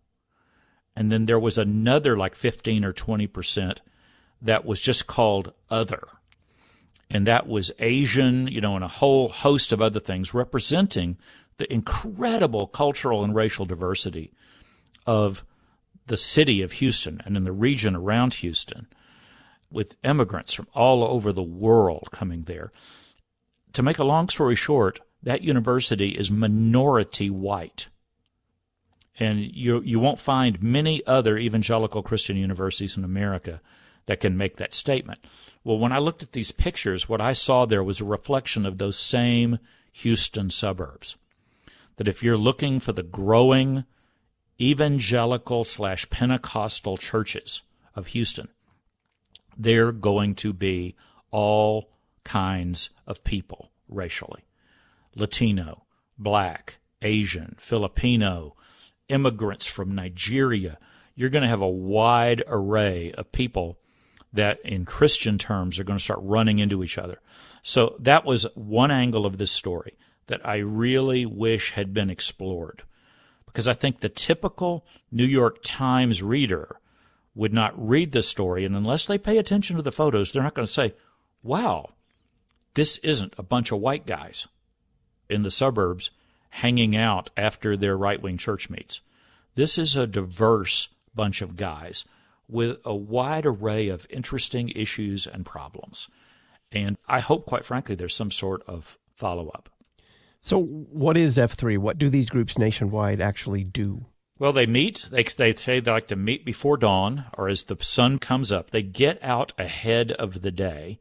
And 0.96 1.12
then 1.12 1.26
there 1.26 1.40
was 1.40 1.58
another 1.58 2.18
like 2.18 2.36
15 2.36 2.84
or 2.84 2.92
20% 2.92 3.78
that 4.42 4.66
was 4.66 4.80
just 4.80 5.08
called 5.08 5.54
other. 5.70 6.04
And 7.10 7.26
that 7.26 7.48
was 7.48 7.72
Asian, 7.80 8.48
you 8.48 8.62
know, 8.62 8.76
and 8.76 8.84
a 8.84 8.90
whole 8.90 9.30
host 9.30 9.72
of 9.72 9.82
other 9.82 10.00
things 10.00 10.34
representing 10.34 11.18
the 11.60 11.72
incredible 11.72 12.66
cultural 12.68 13.24
and 13.24 13.36
racial 13.36 13.66
diversity 13.66 14.32
of 15.06 15.46
the 16.08 16.18
city 16.18 16.62
of 16.62 16.72
Houston 16.74 17.22
and 17.25 17.38
in 17.38 17.44
the 17.44 17.51
region 17.51 17.96
around 17.96 18.36
Houston, 18.36 18.88
with 19.72 19.98
immigrants 20.04 20.54
from 20.54 20.68
all 20.74 21.04
over 21.04 21.32
the 21.32 21.44
world 21.44 22.10
coming 22.12 22.44
there. 22.44 22.72
To 23.74 23.84
make 23.84 24.00
a 24.00 24.04
long 24.06 24.30
story 24.30 24.56
short, 24.56 25.01
that 25.22 25.44
university 25.44 26.18
is 26.18 26.32
minority 26.32 27.30
white. 27.30 27.89
And 29.20 29.42
you, 29.42 29.82
you 29.82 30.00
won't 30.00 30.20
find 30.20 30.63
many 30.63 31.06
other 31.06 31.38
evangelical 31.38 32.01
Christian 32.01 32.38
universities 32.38 32.96
in 32.96 33.04
America 33.04 33.62
that 34.06 34.22
can 34.22 34.38
make 34.38 34.58
that 34.58 34.74
statement. 34.74 35.20
Well, 35.66 35.78
when 35.78 35.92
I 35.92 36.00
looked 36.00 36.24
at 36.24 36.32
these 36.32 36.54
pictures, 36.54 37.10
what 37.10 37.20
I 37.20 37.34
saw 37.34 37.66
there 37.66 37.84
was 37.84 38.00
a 38.00 38.06
reflection 38.06 38.66
of 38.66 38.78
those 38.78 38.98
same 38.98 39.60
Houston 39.92 40.50
suburbs. 40.50 41.18
That 42.00 42.08
if 42.08 42.24
you're 42.24 42.38
looking 42.38 42.79
for 42.79 42.94
the 42.94 43.03
growing 43.03 43.84
evangelical 44.60 45.65
slash 45.65 46.10
Pentecostal 46.10 46.96
churches 46.96 47.62
of 47.94 48.08
Houston, 48.08 48.48
they're 49.58 49.91
going 49.91 50.34
to 50.36 50.53
be 50.53 50.96
all 51.29 51.89
kinds 52.24 52.89
of 53.06 53.25
people 53.25 53.72
racially 53.89 54.46
Latino, 55.13 55.84
black, 56.18 56.77
Asian, 57.01 57.56
Filipino, 57.60 58.56
immigrants 59.10 59.65
from 59.65 59.94
Nigeria. 59.94 60.79
You're 61.15 61.29
going 61.29 61.44
to 61.44 61.50
have 61.50 61.60
a 61.60 61.68
wide 61.68 62.44
array 62.48 63.12
of 63.12 63.34
people 63.34 63.77
that, 64.32 64.62
in 64.62 64.86
Christian 64.86 65.38
terms, 65.38 65.77
are 65.77 65.84
going 65.84 66.00
to 66.00 66.03
start 66.03 66.22
running 66.22 66.60
into 66.60 66.82
each 66.82 66.98
other. 66.98 67.20
So 67.62 67.98
that 68.00 68.24
was 68.24 68.48
one 68.56 68.89
angle 68.89 69.25
of 69.25 69.38
this 69.38 69.51
story 69.51 69.98
that 70.30 70.46
I 70.48 70.58
really 70.58 71.26
wish 71.26 71.74
had 71.74 71.94
been 71.94 72.10
explored. 72.10 72.84
Because 73.46 73.68
I 73.68 73.74
think 73.74 74.00
the 74.00 74.10
typical 74.10 74.86
New 75.12 75.26
York 75.26 75.60
Times 75.64 76.24
reader 76.24 76.80
would 77.36 77.54
not 77.54 77.74
read 77.76 78.12
this 78.12 78.28
story, 78.28 78.66
and 78.66 78.76
unless 78.76 79.06
they 79.06 79.18
pay 79.18 79.38
attention 79.38 79.76
to 79.76 79.82
the 79.82 79.92
photos, 79.92 80.32
they're 80.32 80.44
not 80.44 80.54
going 80.54 80.66
to 80.66 80.72
say, 80.72 80.94
wow, 81.44 81.90
this 82.74 82.98
isn't 83.00 83.34
a 83.38 83.44
bunch 83.44 83.72
of 83.72 83.80
white 83.80 84.06
guys 84.06 84.48
in 85.30 85.44
the 85.44 85.52
suburbs 85.52 86.12
hanging 86.50 86.96
out 86.96 87.30
after 87.38 87.76
their 87.76 87.98
right 87.98 88.22
wing 88.22 88.38
church 88.38 88.70
meets. 88.70 89.02
This 89.56 89.78
is 89.78 89.96
a 89.96 90.08
diverse 90.08 90.90
bunch 91.16 91.42
of 91.42 91.58
guys 91.58 92.06
with 92.48 92.78
a 92.86 92.96
wide 92.96 93.46
array 93.46 93.90
of 93.90 94.08
interesting 94.10 94.70
issues 94.70 95.28
and 95.28 95.46
problems. 95.46 96.08
And 96.72 96.98
I 97.08 97.20
hope, 97.20 97.46
quite 97.46 97.66
frankly, 97.66 97.96
there's 97.96 98.16
some 98.16 98.32
sort 98.32 98.64
of 98.68 98.98
follow 99.14 99.50
up. 99.50 99.70
So, 100.41 100.62
what 100.62 101.17
is 101.17 101.38
F3? 101.38 101.77
What 101.77 101.98
do 101.98 102.10
these 102.10 102.29
groups 102.29 102.58
nationwide 102.58 103.22
actually 103.22 103.63
do? 103.63 104.05
Well, 104.38 104.53
they 104.53 104.65
meet. 104.65 105.08
They, 105.12 105.24
they 105.24 105.53
say 105.53 105.79
they 105.81 105.91
like 105.91 106.08
to 106.08 106.15
meet 106.15 106.46
before 106.46 106.77
dawn 106.77 107.25
or 107.38 107.50
as 107.50 107.63
the 107.63 107.77
sun 107.81 108.19
comes 108.19 108.51
up. 108.51 108.72
They 108.72 108.81
get 108.81 109.22
out 109.22 109.51
ahead 109.58 110.13
of 110.13 110.41
the 110.41 110.51
day. 110.51 110.98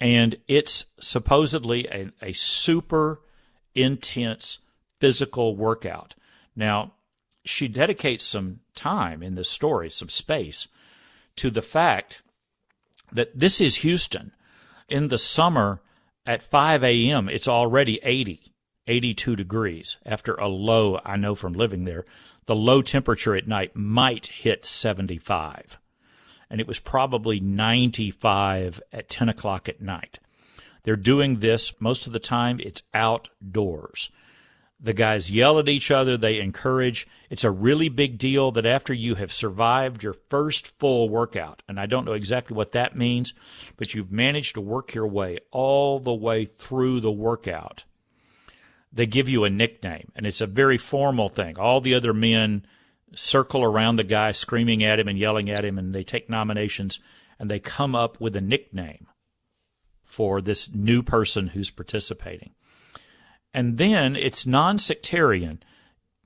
And 0.00 0.36
it's 0.48 0.86
supposedly 1.00 1.86
a, 1.86 2.10
a 2.20 2.32
super 2.32 3.22
intense 3.74 4.58
physical 5.00 5.56
workout. 5.56 6.14
Now, 6.56 6.94
she 7.44 7.68
dedicates 7.68 8.24
some 8.24 8.60
time 8.74 9.22
in 9.22 9.36
this 9.36 9.48
story, 9.48 9.88
some 9.88 10.08
space, 10.08 10.66
to 11.36 11.50
the 11.50 11.62
fact 11.62 12.22
that 13.12 13.38
this 13.38 13.60
is 13.60 13.76
Houston. 13.76 14.32
In 14.88 15.08
the 15.08 15.18
summer 15.18 15.80
at 16.24 16.42
5 16.42 16.82
a.m., 16.82 17.28
it's 17.28 17.48
already 17.48 18.00
80, 18.02 18.52
82 18.86 19.36
degrees 19.36 19.98
after 20.04 20.34
a 20.34 20.48
low, 20.48 21.00
I 21.04 21.16
know 21.16 21.34
from 21.34 21.52
living 21.52 21.84
there, 21.84 22.04
the 22.46 22.56
low 22.56 22.82
temperature 22.82 23.34
at 23.34 23.48
night 23.48 23.74
might 23.74 24.26
hit 24.26 24.64
75. 24.64 25.78
And 26.48 26.60
it 26.60 26.68
was 26.68 26.78
probably 26.78 27.40
95 27.40 28.80
at 28.92 29.08
10 29.08 29.28
o'clock 29.28 29.68
at 29.68 29.80
night. 29.80 30.20
They're 30.84 30.94
doing 30.96 31.40
this 31.40 31.72
most 31.80 32.06
of 32.06 32.12
the 32.12 32.20
time, 32.20 32.60
it's 32.60 32.82
outdoors. 32.94 34.10
The 34.78 34.92
guys 34.92 35.30
yell 35.30 35.58
at 35.58 35.68
each 35.68 35.90
other, 35.90 36.16
they 36.16 36.38
encourage. 36.38 37.08
It's 37.30 37.44
a 37.44 37.50
really 37.50 37.88
big 37.88 38.18
deal 38.18 38.52
that 38.52 38.66
after 38.66 38.92
you 38.92 39.14
have 39.14 39.32
survived 39.32 40.02
your 40.02 40.12
first 40.12 40.78
full 40.78 41.08
workout, 41.08 41.62
and 41.66 41.80
I 41.80 41.86
don't 41.86 42.04
know 42.04 42.12
exactly 42.12 42.54
what 42.54 42.72
that 42.72 42.94
means, 42.94 43.32
but 43.76 43.94
you've 43.94 44.12
managed 44.12 44.54
to 44.54 44.60
work 44.60 44.94
your 44.94 45.06
way 45.08 45.38
all 45.50 45.98
the 45.98 46.14
way 46.14 46.44
through 46.44 47.00
the 47.00 47.10
workout, 47.10 47.84
they 48.96 49.06
give 49.06 49.28
you 49.28 49.44
a 49.44 49.50
nickname, 49.50 50.10
and 50.16 50.26
it's 50.26 50.40
a 50.40 50.46
very 50.46 50.78
formal 50.78 51.28
thing. 51.28 51.58
All 51.58 51.80
the 51.80 51.94
other 51.94 52.12
men 52.12 52.66
circle 53.14 53.62
around 53.62 53.96
the 53.96 54.04
guy, 54.04 54.32
screaming 54.32 54.82
at 54.82 54.98
him 54.98 55.08
and 55.08 55.18
yelling 55.18 55.50
at 55.50 55.64
him, 55.64 55.78
and 55.78 55.94
they 55.94 56.02
take 56.02 56.28
nominations 56.28 57.00
and 57.38 57.50
they 57.50 57.58
come 57.58 57.94
up 57.94 58.18
with 58.20 58.34
a 58.34 58.40
nickname 58.40 59.06
for 60.02 60.40
this 60.40 60.70
new 60.72 61.02
person 61.02 61.48
who's 61.48 61.70
participating. 61.70 62.54
And 63.52 63.78
then 63.78 64.16
it's 64.16 64.46
non 64.46 64.78
sectarian. 64.78 65.62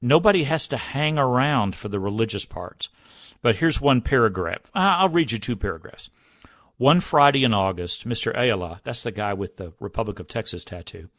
Nobody 0.00 0.44
has 0.44 0.66
to 0.68 0.76
hang 0.76 1.18
around 1.18 1.74
for 1.74 1.88
the 1.88 2.00
religious 2.00 2.46
parts. 2.46 2.88
But 3.42 3.56
here's 3.56 3.80
one 3.80 4.00
paragraph. 4.00 4.70
I'll 4.74 5.08
read 5.08 5.32
you 5.32 5.38
two 5.38 5.56
paragraphs. 5.56 6.10
One 6.76 7.00
Friday 7.00 7.44
in 7.44 7.52
August, 7.52 8.08
Mr. 8.08 8.36
Ayala, 8.36 8.80
that's 8.84 9.02
the 9.02 9.10
guy 9.10 9.34
with 9.34 9.56
the 9.56 9.72
Republic 9.80 10.18
of 10.18 10.28
Texas 10.28 10.64
tattoo 10.64 11.10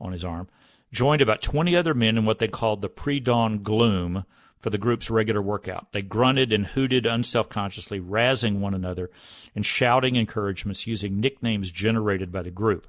on 0.00 0.12
his 0.12 0.24
arm, 0.24 0.48
joined 0.92 1.22
about 1.22 1.42
20 1.42 1.76
other 1.76 1.94
men 1.94 2.18
in 2.18 2.24
what 2.24 2.38
they 2.38 2.48
called 2.48 2.82
the 2.82 2.88
pre 2.88 3.20
dawn 3.20 3.62
gloom 3.62 4.24
for 4.58 4.70
the 4.70 4.78
group's 4.78 5.10
regular 5.10 5.40
workout. 5.40 5.92
They 5.92 6.02
grunted 6.02 6.52
and 6.52 6.66
hooted 6.66 7.04
unselfconsciously, 7.04 8.06
razzing 8.06 8.60
one 8.60 8.74
another 8.74 9.10
and 9.54 9.64
shouting 9.64 10.16
encouragements 10.16 10.86
using 10.86 11.18
nicknames 11.18 11.70
generated 11.70 12.30
by 12.30 12.42
the 12.42 12.50
group. 12.50 12.86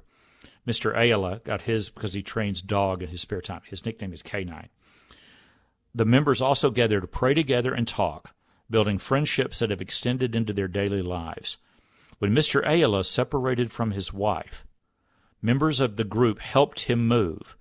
Mr. 0.66 0.96
Ayala 0.96 1.40
got 1.44 1.62
his 1.62 1.90
because 1.90 2.14
he 2.14 2.22
trains 2.22 2.62
dog 2.62 3.02
in 3.02 3.08
his 3.08 3.22
spare 3.22 3.40
time. 3.40 3.62
His 3.66 3.84
nickname 3.84 4.12
is 4.12 4.22
K9. 4.22 4.68
The 5.94 6.04
members 6.04 6.40
also 6.40 6.70
gather 6.70 7.00
to 7.00 7.06
pray 7.06 7.34
together 7.34 7.74
and 7.74 7.88
talk, 7.88 8.34
building 8.70 8.98
friendships 8.98 9.58
that 9.58 9.70
have 9.70 9.82
extended 9.82 10.34
into 10.34 10.52
their 10.52 10.68
daily 10.68 11.02
lives. 11.02 11.58
When 12.18 12.34
Mr. 12.34 12.66
Ayala 12.66 13.04
separated 13.04 13.72
from 13.72 13.90
his 13.90 14.12
wife, 14.12 14.64
members 15.40 15.80
of 15.80 15.96
the 15.96 16.04
group 16.04 16.38
helped 16.38 16.82
him 16.82 17.08
move. 17.08 17.56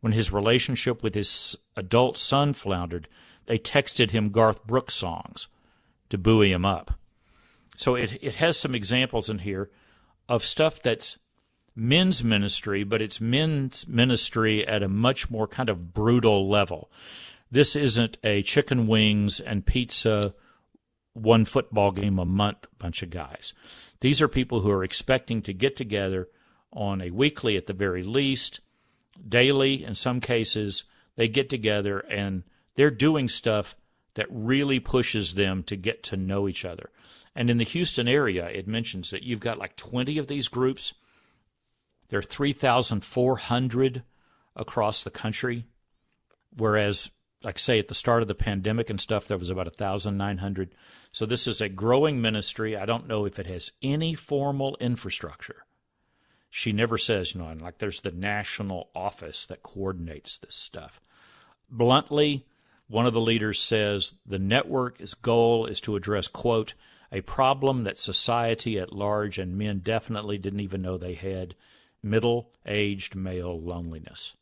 When 0.00 0.12
his 0.12 0.32
relationship 0.32 1.02
with 1.02 1.14
his 1.14 1.56
adult 1.76 2.16
son 2.16 2.52
floundered, 2.52 3.08
they 3.46 3.58
texted 3.58 4.10
him 4.10 4.30
Garth 4.30 4.66
Brooks 4.66 4.94
songs 4.94 5.48
to 6.10 6.18
buoy 6.18 6.52
him 6.52 6.64
up. 6.64 6.98
So 7.76 7.94
it, 7.94 8.18
it 8.22 8.34
has 8.34 8.58
some 8.58 8.74
examples 8.74 9.28
in 9.30 9.40
here 9.40 9.70
of 10.28 10.44
stuff 10.44 10.82
that's 10.82 11.18
men's 11.74 12.24
ministry, 12.24 12.84
but 12.84 13.02
it's 13.02 13.20
men's 13.20 13.86
ministry 13.86 14.66
at 14.66 14.82
a 14.82 14.88
much 14.88 15.30
more 15.30 15.46
kind 15.46 15.68
of 15.68 15.92
brutal 15.92 16.48
level. 16.48 16.90
This 17.50 17.76
isn't 17.76 18.18
a 18.24 18.42
chicken 18.42 18.86
wings 18.86 19.40
and 19.40 19.66
pizza, 19.66 20.34
one 21.12 21.44
football 21.44 21.92
game 21.92 22.18
a 22.18 22.24
month 22.24 22.66
bunch 22.78 23.02
of 23.02 23.10
guys. 23.10 23.54
These 24.00 24.20
are 24.20 24.28
people 24.28 24.60
who 24.60 24.70
are 24.70 24.84
expecting 24.84 25.42
to 25.42 25.52
get 25.52 25.76
together 25.76 26.28
on 26.72 27.00
a 27.00 27.10
weekly 27.10 27.56
at 27.56 27.66
the 27.66 27.72
very 27.72 28.02
least, 28.02 28.60
daily 29.28 29.84
in 29.84 29.94
some 29.94 30.20
cases. 30.20 30.84
They 31.16 31.28
get 31.28 31.48
together 31.48 32.00
and 32.00 32.42
they're 32.74 32.90
doing 32.90 33.28
stuff 33.28 33.76
that 34.14 34.26
really 34.30 34.80
pushes 34.80 35.34
them 35.34 35.62
to 35.64 35.76
get 35.76 36.02
to 36.04 36.16
know 36.16 36.48
each 36.48 36.64
other. 36.64 36.90
And 37.34 37.50
in 37.50 37.58
the 37.58 37.64
Houston 37.64 38.08
area, 38.08 38.46
it 38.46 38.66
mentions 38.66 39.10
that 39.10 39.22
you've 39.22 39.40
got 39.40 39.58
like 39.58 39.76
20 39.76 40.18
of 40.18 40.26
these 40.26 40.48
groups 40.48 40.94
there 42.08 42.18
are 42.18 42.22
3,400 42.22 44.02
across 44.54 45.02
the 45.02 45.10
country, 45.10 45.66
whereas, 46.56 47.10
like 47.42 47.58
say, 47.58 47.78
at 47.78 47.88
the 47.88 47.94
start 47.94 48.22
of 48.22 48.28
the 48.28 48.34
pandemic 48.34 48.90
and 48.90 49.00
stuff, 49.00 49.26
there 49.26 49.38
was 49.38 49.50
about 49.50 49.66
1,900. 49.66 50.74
So 51.10 51.26
this 51.26 51.46
is 51.46 51.60
a 51.60 51.68
growing 51.68 52.20
ministry. 52.20 52.76
I 52.76 52.86
don't 52.86 53.08
know 53.08 53.26
if 53.26 53.38
it 53.38 53.46
has 53.46 53.72
any 53.82 54.14
formal 54.14 54.76
infrastructure. 54.80 55.65
She 56.56 56.72
never 56.72 56.96
says, 56.96 57.34
you 57.34 57.42
know, 57.42 57.48
and 57.48 57.60
like 57.60 57.76
there's 57.76 58.00
the 58.00 58.10
national 58.10 58.88
office 58.94 59.44
that 59.44 59.62
coordinates 59.62 60.38
this 60.38 60.54
stuff. 60.54 61.02
Bluntly, 61.70 62.46
one 62.88 63.04
of 63.04 63.12
the 63.12 63.20
leaders 63.20 63.60
says 63.60 64.14
the 64.24 64.38
network's 64.38 65.12
goal 65.12 65.66
is 65.66 65.82
to 65.82 65.96
address, 65.96 66.28
quote, 66.28 66.72
a 67.12 67.20
problem 67.20 67.84
that 67.84 67.98
society 67.98 68.78
at 68.78 68.90
large 68.90 69.36
and 69.36 69.58
men 69.58 69.80
definitely 69.80 70.38
didn't 70.38 70.60
even 70.60 70.80
know 70.80 70.96
they 70.96 71.12
had 71.12 71.54
middle 72.02 72.48
aged 72.64 73.14
male 73.14 73.60
loneliness. 73.60 74.34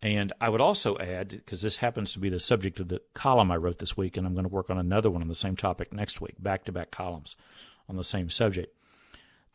And 0.00 0.32
I 0.40 0.50
would 0.50 0.60
also 0.60 0.96
add, 0.98 1.30
because 1.30 1.62
this 1.62 1.78
happens 1.78 2.12
to 2.12 2.20
be 2.20 2.28
the 2.28 2.38
subject 2.38 2.78
of 2.78 2.86
the 2.86 3.02
column 3.12 3.50
I 3.50 3.56
wrote 3.56 3.80
this 3.80 3.96
week, 3.96 4.16
and 4.16 4.24
I'm 4.24 4.34
going 4.34 4.46
to 4.46 4.54
work 4.54 4.70
on 4.70 4.78
another 4.78 5.10
one 5.10 5.22
on 5.22 5.26
the 5.26 5.34
same 5.34 5.56
topic 5.56 5.92
next 5.92 6.20
week, 6.20 6.36
back 6.38 6.64
to 6.66 6.72
back 6.72 6.92
columns 6.92 7.36
on 7.88 7.96
the 7.96 8.04
same 8.04 8.30
subject. 8.30 8.72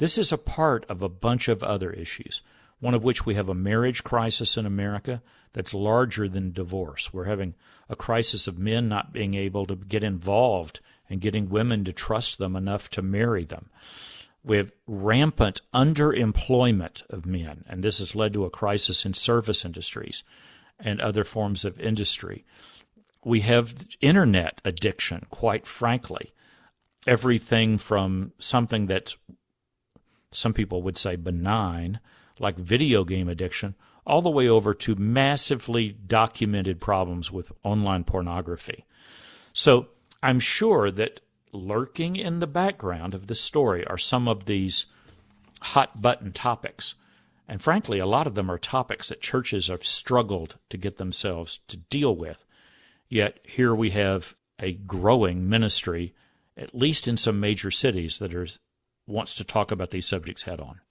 This 0.02 0.18
is 0.18 0.32
a 0.32 0.38
part 0.40 0.84
of 0.90 1.04
a 1.04 1.10
bunch 1.10 1.48
of 1.48 1.62
other 1.62 1.92
issues, 1.92 2.42
one 2.80 2.96
of 2.96 3.04
which 3.04 3.24
we 3.24 3.36
have 3.36 3.48
a 3.48 3.54
marriage 3.54 4.04
crisis 4.04 4.58
in 4.58 4.66
America 4.66 5.22
that's 5.54 5.76
larger 5.76 6.28
than 6.28 6.54
divorce. 6.54 7.14
We're 7.14 7.26
having 7.26 7.54
a 7.88 7.96
crisis 7.96 8.48
of 8.48 8.58
men 8.58 8.90
not 8.90 9.14
being 9.14 9.36
able 9.36 9.68
to 9.68 9.76
get 9.76 10.04
involved 10.04 10.80
and 11.08 11.22
getting 11.22 11.50
women 11.50 11.86
to 11.86 11.94
trust 11.94 12.40
them 12.40 12.56
enough 12.56 12.90
to 12.90 13.04
marry 13.04 13.46
them 13.46 13.70
We 14.44 14.58
have 14.58 14.72
rampant 14.88 15.62
underemployment 15.72 17.04
of 17.12 17.28
men, 17.28 17.64
and 17.70 17.84
this 17.84 18.00
has 18.00 18.16
led 18.16 18.34
to 18.34 18.46
a 18.46 18.50
crisis 18.50 19.06
in 19.06 19.14
service 19.14 19.64
industries 19.64 20.24
and 20.80 21.00
other 21.00 21.24
forms 21.24 21.64
of 21.64 21.80
industry. 21.80 22.44
We 23.24 23.42
have 23.42 23.86
internet 24.00 24.62
addiction, 24.66 25.28
quite 25.30 25.68
frankly. 25.68 26.32
everything 27.08 27.78
from 27.78 28.32
something 28.40 28.88
that's 28.88 29.18
some 30.32 30.54
people 30.54 30.82
would 30.82 30.98
say 30.98 31.16
benign, 31.16 32.00
like 32.40 32.58
video 32.58 33.04
game 33.04 33.28
addiction, 33.28 33.76
all 34.06 34.22
the 34.22 34.30
way 34.30 34.48
over 34.48 34.74
to 34.74 34.96
massively 34.96 35.90
documented 35.90 36.80
problems 36.80 37.32
with 37.32 37.52
online 37.64 38.04
pornography. 38.04 38.86
So 39.54 39.88
I'm 40.24 40.40
sure 40.40 40.90
that 40.92 41.22
lurking 41.52 42.16
in 42.16 42.40
the 42.40 42.48
background 42.48 43.14
of 43.14 43.28
this 43.28 43.42
story 43.42 43.86
are 43.86 43.98
some 43.98 44.28
of 44.28 44.46
these 44.46 44.86
hot 45.62 46.02
button 46.02 46.32
topics. 46.32 46.96
And 47.48 47.62
frankly, 47.62 48.00
a 48.00 48.06
lot 48.06 48.28
of 48.28 48.36
them 48.36 48.50
are 48.50 48.58
topics 48.58 49.10
that 49.10 49.22
churches 49.22 49.68
have 49.68 49.86
struggled 49.86 50.58
to 50.70 50.78
get 50.78 50.98
themselves 50.98 51.60
to 51.68 51.78
deal 51.78 52.16
with. 52.16 52.46
Yet 53.10 53.40
here 53.44 53.76
we 53.76 53.92
have 53.92 54.36
a 54.60 54.74
growing 54.74 55.50
ministry, 55.50 56.14
at 56.56 56.74
least 56.74 57.08
in 57.08 57.18
some 57.18 57.40
major 57.40 57.70
cities, 57.70 58.20
that 58.20 58.34
are, 58.34 58.48
wants 59.08 59.36
to 59.36 59.44
talk 59.44 59.72
about 59.72 59.92
these 59.92 60.08
subjects 60.08 60.44
head 60.44 60.60
on. 60.60 60.82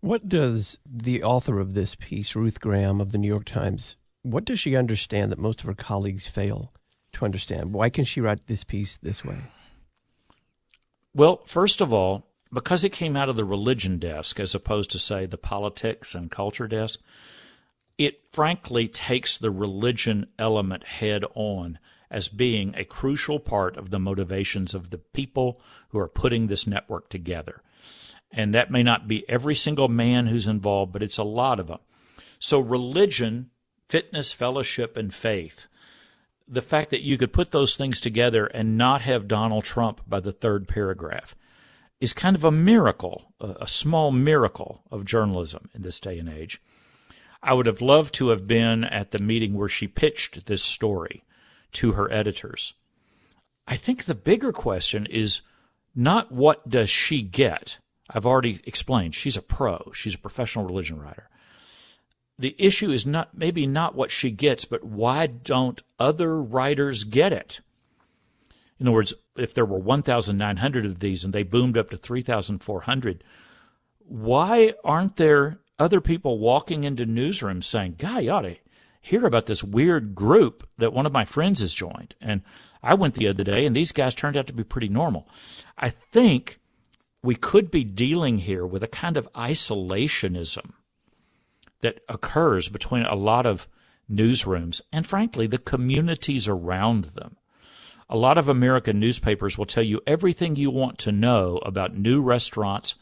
What 0.00 0.28
does 0.28 0.78
the 0.84 1.22
author 1.22 1.58
of 1.58 1.74
this 1.74 1.94
piece, 1.94 2.36
Ruth 2.36 2.60
Graham 2.60 3.00
of 3.00 3.12
the 3.12 3.18
New 3.18 3.28
York 3.28 3.44
Times, 3.44 3.96
what 4.22 4.44
does 4.44 4.60
she 4.60 4.76
understand 4.76 5.32
that 5.32 5.38
most 5.38 5.60
of 5.60 5.66
her 5.66 5.74
colleagues 5.74 6.28
fail 6.28 6.72
to 7.12 7.24
understand? 7.24 7.72
Why 7.72 7.90
can 7.90 8.04
she 8.04 8.20
write 8.20 8.46
this 8.46 8.64
piece 8.64 8.96
this 8.96 9.24
way? 9.24 9.38
Well, 11.14 11.42
first 11.46 11.80
of 11.80 11.92
all, 11.92 12.26
because 12.52 12.84
it 12.84 12.92
came 12.92 13.16
out 13.16 13.28
of 13.28 13.36
the 13.36 13.44
religion 13.44 13.98
desk 13.98 14.38
as 14.38 14.54
opposed 14.54 14.90
to, 14.92 14.98
say, 14.98 15.26
the 15.26 15.38
politics 15.38 16.14
and 16.14 16.30
culture 16.30 16.68
desk, 16.68 17.00
it 17.98 18.20
frankly 18.30 18.86
takes 18.86 19.38
the 19.38 19.50
religion 19.50 20.26
element 20.38 20.84
head 20.84 21.24
on 21.34 21.78
as 22.10 22.28
being 22.28 22.74
a 22.74 22.84
crucial 22.84 23.38
part 23.38 23.76
of 23.76 23.90
the 23.90 23.98
motivations 23.98 24.74
of 24.74 24.90
the 24.90 24.98
people 24.98 25.60
who 25.88 25.98
are 25.98 26.08
putting 26.08 26.46
this 26.46 26.66
network 26.66 27.08
together. 27.08 27.62
And 28.32 28.54
that 28.54 28.70
may 28.70 28.82
not 28.82 29.08
be 29.08 29.28
every 29.28 29.54
single 29.54 29.88
man 29.88 30.26
who's 30.26 30.46
involved, 30.46 30.92
but 30.92 31.02
it's 31.02 31.18
a 31.18 31.24
lot 31.24 31.60
of 31.60 31.68
them. 31.68 31.78
So, 32.38 32.60
religion, 32.60 33.50
fitness, 33.88 34.32
fellowship, 34.32 34.96
and 34.96 35.14
faith, 35.14 35.66
the 36.48 36.62
fact 36.62 36.90
that 36.90 37.02
you 37.02 37.16
could 37.16 37.32
put 37.32 37.50
those 37.50 37.76
things 37.76 38.00
together 38.00 38.46
and 38.46 38.78
not 38.78 39.00
have 39.02 39.28
Donald 39.28 39.64
Trump 39.64 40.02
by 40.06 40.20
the 40.20 40.32
third 40.32 40.68
paragraph 40.68 41.34
is 42.00 42.12
kind 42.12 42.36
of 42.36 42.44
a 42.44 42.52
miracle, 42.52 43.32
a 43.40 43.66
small 43.66 44.12
miracle 44.12 44.82
of 44.90 45.06
journalism 45.06 45.70
in 45.74 45.82
this 45.82 45.98
day 45.98 46.18
and 46.18 46.28
age. 46.28 46.60
I 47.42 47.54
would 47.54 47.66
have 47.66 47.80
loved 47.80 48.14
to 48.14 48.28
have 48.28 48.46
been 48.46 48.84
at 48.84 49.12
the 49.12 49.18
meeting 49.18 49.54
where 49.54 49.68
she 49.68 49.88
pitched 49.88 50.46
this 50.46 50.62
story 50.62 51.22
to 51.76 51.92
her 51.92 52.10
editors. 52.12 52.74
I 53.66 53.76
think 53.76 54.04
the 54.04 54.14
bigger 54.14 54.52
question 54.52 55.06
is 55.06 55.42
not 55.94 56.30
what 56.30 56.68
does 56.68 56.90
she 56.90 57.22
get? 57.22 57.78
I've 58.08 58.26
already 58.26 58.60
explained 58.64 59.14
she's 59.14 59.36
a 59.36 59.42
pro, 59.42 59.90
she's 59.94 60.14
a 60.14 60.18
professional 60.18 60.64
religion 60.64 61.00
writer. 61.00 61.28
The 62.38 62.54
issue 62.58 62.90
is 62.90 63.06
not 63.06 63.36
maybe 63.36 63.66
not 63.66 63.94
what 63.94 64.10
she 64.10 64.30
gets, 64.30 64.64
but 64.64 64.84
why 64.84 65.26
don't 65.26 65.82
other 65.98 66.40
writers 66.40 67.04
get 67.04 67.32
it? 67.32 67.60
In 68.78 68.86
other 68.86 68.94
words, 68.94 69.14
if 69.36 69.54
there 69.54 69.64
were 69.64 69.78
1,900 69.78 70.84
of 70.84 70.98
these 70.98 71.24
and 71.24 71.32
they 71.32 71.42
boomed 71.42 71.78
up 71.78 71.90
to 71.90 71.96
3,400, 71.96 73.24
why 73.98 74.74
aren't 74.84 75.16
there 75.16 75.58
other 75.78 76.00
people 76.00 76.38
walking 76.38 76.84
into 76.84 77.06
newsrooms 77.06 77.64
saying, 77.64 77.96
"Guy, 77.98 78.20
you 78.20 78.30
ought 78.30 78.42
to 78.42 78.56
hear 79.06 79.24
about 79.24 79.46
this 79.46 79.62
weird 79.62 80.14
group 80.14 80.68
that 80.78 80.92
one 80.92 81.06
of 81.06 81.12
my 81.12 81.24
friends 81.24 81.60
has 81.60 81.74
joined." 81.74 82.14
And 82.20 82.42
I 82.82 82.94
went 82.94 83.14
the 83.14 83.28
other 83.28 83.44
day, 83.44 83.64
and 83.64 83.74
these 83.74 83.92
guys 83.92 84.14
turned 84.14 84.36
out 84.36 84.46
to 84.48 84.52
be 84.52 84.64
pretty 84.64 84.88
normal. 84.88 85.28
I 85.78 85.90
think 85.90 86.58
we 87.22 87.34
could 87.34 87.70
be 87.70 87.84
dealing 87.84 88.38
here 88.38 88.66
with 88.66 88.82
a 88.82 88.88
kind 88.88 89.16
of 89.16 89.32
isolationism 89.32 90.72
that 91.80 92.00
occurs 92.08 92.68
between 92.68 93.02
a 93.02 93.14
lot 93.14 93.46
of 93.46 93.68
newsrooms 94.10 94.80
and, 94.92 95.06
frankly, 95.06 95.46
the 95.46 95.58
communities 95.58 96.48
around 96.48 97.04
them. 97.16 97.36
A 98.08 98.16
lot 98.16 98.38
of 98.38 98.48
American 98.48 99.00
newspapers 99.00 99.58
will 99.58 99.66
tell 99.66 99.82
you 99.82 100.00
everything 100.06 100.54
you 100.54 100.70
want 100.70 100.98
to 100.98 101.12
know 101.12 101.58
about 101.58 101.96
new 101.96 102.22
restaurants 102.22 102.94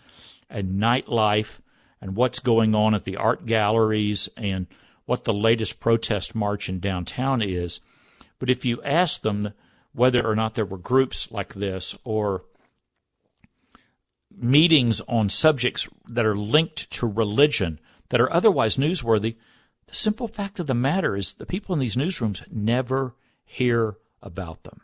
and 0.48 0.81
nightlife 0.81 1.61
and 2.00 2.16
what's 2.16 2.38
going 2.38 2.74
on 2.74 2.94
at 2.94 3.05
the 3.05 3.16
art 3.16 3.44
galleries 3.44 4.28
and 4.37 4.66
what 5.06 5.24
the 5.24 5.34
latest 5.34 5.80
protest 5.80 6.34
march 6.34 6.68
in 6.68 6.80
downtown 6.80 7.42
is. 7.42 7.80
But 8.38 8.50
if 8.50 8.64
you 8.64 8.82
ask 8.82 9.22
them 9.22 9.52
whether 9.92 10.26
or 10.26 10.34
not 10.34 10.54
there 10.54 10.64
were 10.64 10.78
groups 10.78 11.30
like 11.30 11.54
this 11.54 11.96
or 12.04 12.44
meetings 14.36 15.00
on 15.02 15.28
subjects 15.28 15.88
that 16.08 16.26
are 16.26 16.34
linked 16.34 16.90
to 16.90 17.06
religion 17.06 17.78
that 18.08 18.20
are 18.20 18.32
otherwise 18.32 18.76
newsworthy, 18.76 19.36
the 19.86 19.94
simple 19.94 20.28
fact 20.28 20.58
of 20.58 20.66
the 20.66 20.74
matter 20.74 21.16
is 21.16 21.34
the 21.34 21.46
people 21.46 21.72
in 21.72 21.78
these 21.78 21.96
newsrooms 21.96 22.42
never 22.50 23.14
hear 23.44 23.96
about 24.22 24.64
them. 24.64 24.80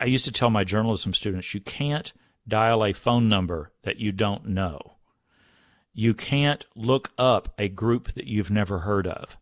I 0.00 0.04
used 0.04 0.26
to 0.26 0.32
tell 0.32 0.50
my 0.50 0.64
journalism 0.64 1.14
students 1.14 1.54
you 1.54 1.60
can't 1.60 2.12
dial 2.46 2.84
a 2.84 2.92
phone 2.92 3.28
number 3.28 3.72
that 3.82 3.98
you 3.98 4.12
don't 4.12 4.46
know. 4.46 4.97
You 5.98 6.14
can't 6.14 6.64
look 6.76 7.10
up 7.18 7.52
a 7.58 7.68
group 7.68 8.12
that 8.12 8.28
you've 8.28 8.52
never 8.52 8.78
heard 8.78 9.08
of. 9.08 9.36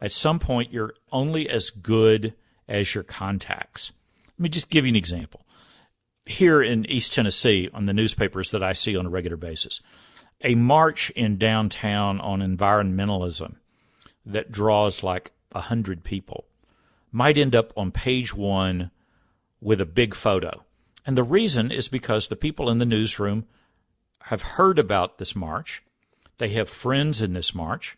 At 0.00 0.12
some 0.12 0.38
point, 0.38 0.72
you're 0.72 0.94
only 1.10 1.50
as 1.50 1.70
good 1.70 2.34
as 2.68 2.94
your 2.94 3.02
contacts. 3.02 3.90
Let 4.38 4.40
me 4.40 4.48
just 4.50 4.70
give 4.70 4.86
you 4.86 4.90
an 4.90 4.94
example 4.94 5.44
here 6.24 6.62
in 6.62 6.88
East 6.88 7.12
Tennessee 7.12 7.68
on 7.74 7.86
the 7.86 7.92
newspapers 7.92 8.52
that 8.52 8.62
I 8.62 8.72
see 8.72 8.96
on 8.96 9.06
a 9.06 9.10
regular 9.10 9.36
basis. 9.36 9.80
A 10.42 10.54
march 10.54 11.10
in 11.16 11.38
downtown 11.38 12.20
on 12.20 12.38
environmentalism 12.38 13.56
that 14.24 14.52
draws 14.52 15.02
like 15.02 15.32
a 15.50 15.62
hundred 15.62 16.04
people 16.04 16.44
might 17.10 17.36
end 17.36 17.56
up 17.56 17.72
on 17.76 17.90
page 17.90 18.32
one 18.32 18.92
with 19.60 19.80
a 19.80 19.86
big 19.86 20.14
photo. 20.14 20.62
And 21.04 21.18
the 21.18 21.24
reason 21.24 21.72
is 21.72 21.88
because 21.88 22.28
the 22.28 22.36
people 22.36 22.70
in 22.70 22.78
the 22.78 22.86
newsroom 22.86 23.48
have 24.24 24.42
heard 24.42 24.78
about 24.78 25.18
this 25.18 25.34
march. 25.34 25.82
They 26.38 26.50
have 26.50 26.68
friends 26.68 27.20
in 27.20 27.32
this 27.32 27.54
march. 27.54 27.96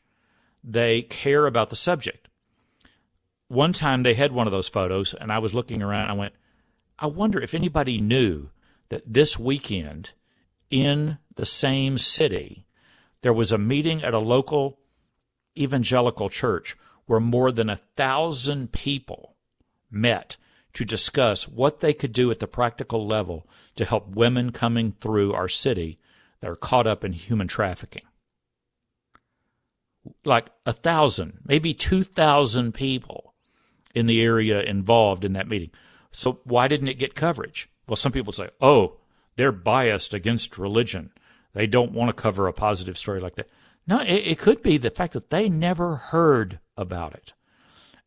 They 0.64 1.02
care 1.02 1.46
about 1.46 1.70
the 1.70 1.76
subject. 1.76 2.28
One 3.48 3.72
time 3.72 4.02
they 4.02 4.14
had 4.14 4.32
one 4.32 4.46
of 4.46 4.52
those 4.52 4.68
photos, 4.68 5.14
and 5.14 5.30
I 5.30 5.38
was 5.38 5.54
looking 5.54 5.82
around. 5.82 6.10
I 6.10 6.14
went, 6.14 6.34
I 6.98 7.06
wonder 7.06 7.40
if 7.40 7.54
anybody 7.54 8.00
knew 8.00 8.50
that 8.88 9.02
this 9.06 9.38
weekend 9.38 10.12
in 10.70 11.18
the 11.36 11.44
same 11.44 11.98
city 11.98 12.66
there 13.22 13.32
was 13.32 13.52
a 13.52 13.58
meeting 13.58 14.02
at 14.02 14.14
a 14.14 14.18
local 14.18 14.78
evangelical 15.56 16.28
church 16.28 16.76
where 17.06 17.20
more 17.20 17.50
than 17.50 17.70
a 17.70 17.76
thousand 17.76 18.72
people 18.72 19.36
met 19.90 20.36
to 20.72 20.84
discuss 20.84 21.48
what 21.48 21.80
they 21.80 21.92
could 21.92 22.12
do 22.12 22.30
at 22.30 22.40
the 22.40 22.46
practical 22.46 23.06
level 23.06 23.46
to 23.76 23.84
help 23.84 24.08
women 24.08 24.50
coming 24.50 24.92
through 24.92 25.32
our 25.32 25.48
city 25.48 25.98
that 26.42 26.50
are 26.50 26.56
caught 26.56 26.86
up 26.86 27.04
in 27.04 27.12
human 27.12 27.48
trafficking. 27.48 28.02
Like 30.24 30.50
a 30.66 30.72
thousand, 30.72 31.38
maybe 31.46 31.72
2,000 31.72 32.72
people 32.72 33.32
in 33.94 34.06
the 34.06 34.20
area 34.20 34.60
involved 34.60 35.24
in 35.24 35.34
that 35.34 35.48
meeting. 35.48 35.70
So 36.10 36.40
why 36.44 36.66
didn't 36.66 36.88
it 36.88 36.98
get 36.98 37.14
coverage? 37.14 37.70
Well, 37.88 37.96
some 37.96 38.10
people 38.10 38.32
say, 38.32 38.48
oh, 38.60 38.98
they're 39.36 39.52
biased 39.52 40.12
against 40.12 40.58
religion. 40.58 41.12
They 41.54 41.68
don't 41.68 41.92
want 41.92 42.08
to 42.08 42.20
cover 42.20 42.48
a 42.48 42.52
positive 42.52 42.98
story 42.98 43.20
like 43.20 43.36
that. 43.36 43.48
No, 43.86 44.00
it, 44.00 44.26
it 44.26 44.38
could 44.38 44.62
be 44.62 44.78
the 44.78 44.90
fact 44.90 45.12
that 45.12 45.30
they 45.30 45.48
never 45.48 45.96
heard 45.96 46.58
about 46.76 47.14
it. 47.14 47.34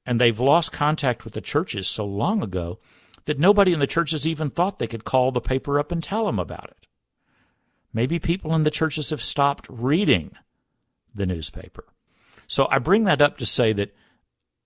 And 0.05 0.19
they've 0.19 0.39
lost 0.39 0.73
contact 0.73 1.23
with 1.23 1.33
the 1.33 1.41
churches 1.41 1.87
so 1.87 2.05
long 2.05 2.43
ago 2.43 2.79
that 3.23 3.39
nobody 3.39 3.71
in 3.71 3.79
the 3.79 3.87
churches 3.87 4.27
even 4.27 4.49
thought 4.49 4.77
they 4.77 4.87
could 4.87 5.05
call 5.05 5.31
the 5.31 5.41
paper 5.41 5.79
up 5.79 5.91
and 5.91 6.03
tell 6.03 6.25
them 6.25 6.37
about 6.37 6.69
it. 6.69 6.87
Maybe 7.95 8.19
people 8.19 8.53
in 8.53 8.63
the 8.63 8.71
churches 8.71 9.11
have 9.11 9.23
stopped 9.23 9.67
reading 9.69 10.31
the 11.15 11.25
newspaper. 11.25 11.85
So 12.45 12.67
I 12.69 12.77
bring 12.77 13.05
that 13.05 13.21
up 13.21 13.37
to 13.37 13.45
say 13.45 13.71
that, 13.71 13.95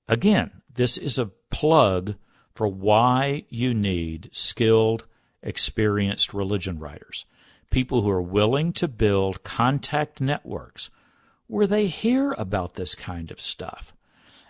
again, 0.08 0.64
this 0.74 0.98
is 0.98 1.20
a 1.20 1.28
plug 1.52 2.16
for 2.56 2.68
why 2.68 3.46
you 3.48 3.76
need 3.76 4.32
skilled, 4.32 5.06
experienced 5.44 6.34
religion 6.34 6.80
writers, 6.80 7.26
people 7.70 8.02
who 8.02 8.10
are 8.10 8.20
willing 8.22 8.74
to 8.74 8.88
build 8.88 9.44
contact 9.44 10.20
networks 10.20 10.90
where 11.46 11.68
they 11.68 11.86
hear 11.86 12.34
about 12.36 12.74
this 12.74 12.96
kind 12.96 13.30
of 13.30 13.40
stuff. 13.40 13.94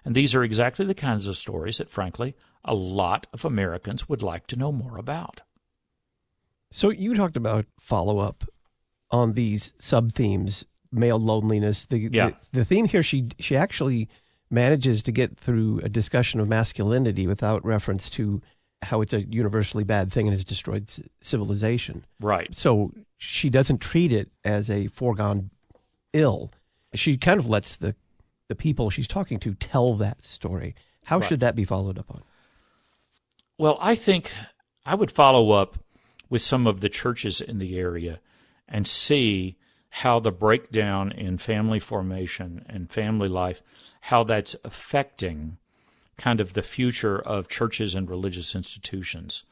And 0.06 0.16
these 0.16 0.34
are 0.34 0.44
exactly 0.44 0.86
the 0.86 0.96
kinds 0.96 1.28
of 1.28 1.36
stories 1.36 1.80
that, 1.80 1.90
frankly, 1.90 2.34
a 2.64 2.74
lot 2.74 3.28
of 3.34 3.44
Americans 3.44 4.08
would 4.08 4.24
like 4.24 4.48
to 4.48 4.56
know 4.56 4.72
more 4.72 4.98
about. 4.98 5.42
So 6.72 6.92
you 6.92 7.14
talked 7.14 7.36
about 7.36 7.66
follow 7.78 8.20
up 8.20 8.46
on 9.12 9.34
these 9.34 9.74
sub 9.80 10.14
themes, 10.14 10.66
male 10.92 11.20
loneliness. 11.20 11.86
The, 11.86 12.10
yeah. 12.12 12.30
the, 12.30 12.60
the 12.60 12.66
theme 12.66 12.86
here, 12.86 13.04
she 13.04 13.30
she 13.40 13.56
actually 13.56 14.10
manages 14.50 15.02
to 15.04 15.12
get 15.12 15.38
through 15.38 15.80
a 15.84 15.90
discussion 15.90 16.40
of 16.40 16.48
masculinity 16.48 17.28
without 17.28 17.64
reference 17.64 18.10
to 18.10 18.42
how 18.82 19.02
it's 19.02 19.14
a 19.14 19.24
universally 19.24 19.84
bad 19.84 20.12
thing 20.12 20.28
and 20.28 20.34
has 20.34 20.44
destroyed 20.44 20.90
civilization. 21.22 22.06
Right. 22.20 22.54
So 22.56 22.94
she 23.18 23.50
doesn't 23.50 23.80
treat 23.80 24.12
it 24.12 24.30
as 24.44 24.70
a 24.70 24.88
foregone 24.88 25.50
ill. 26.14 26.52
She 26.94 27.18
kind 27.18 27.40
of 27.40 27.48
lets 27.48 27.76
the 27.76 27.96
the 28.48 28.56
people 28.56 28.90
she's 28.90 29.08
talking 29.08 29.40
to 29.40 29.54
tell 29.54 29.94
that 29.96 30.26
story. 30.26 30.76
How 31.04 31.20
right. 31.20 31.28
should 31.28 31.40
that 31.42 31.56
be 31.56 31.66
followed 31.66 32.00
up 32.00 32.10
on? 32.10 32.22
Well, 33.58 33.78
I 33.80 33.96
think 33.96 34.32
I 34.86 34.96
would 34.96 35.12
follow 35.12 35.52
up 35.52 35.78
with 36.30 36.42
some 36.42 36.66
of 36.66 36.82
the 36.82 36.90
churches 36.90 37.42
in 37.42 37.60
the 37.60 37.78
area 37.78 38.20
and 38.70 38.88
see 38.88 39.58
how 39.90 40.20
the 40.20 40.32
breakdown 40.32 41.12
in 41.12 41.38
family 41.38 41.80
formation 41.80 42.66
and 42.70 42.92
family 42.92 43.28
life, 43.28 43.62
how 44.02 44.24
that's 44.24 44.56
affecting 44.64 45.58
kind 46.18 46.40
of 46.40 46.54
the 46.54 46.62
future 46.62 47.20
of 47.20 47.50
churches 47.50 47.96
and 47.96 48.10
religious 48.10 48.56
institutions 48.56 49.44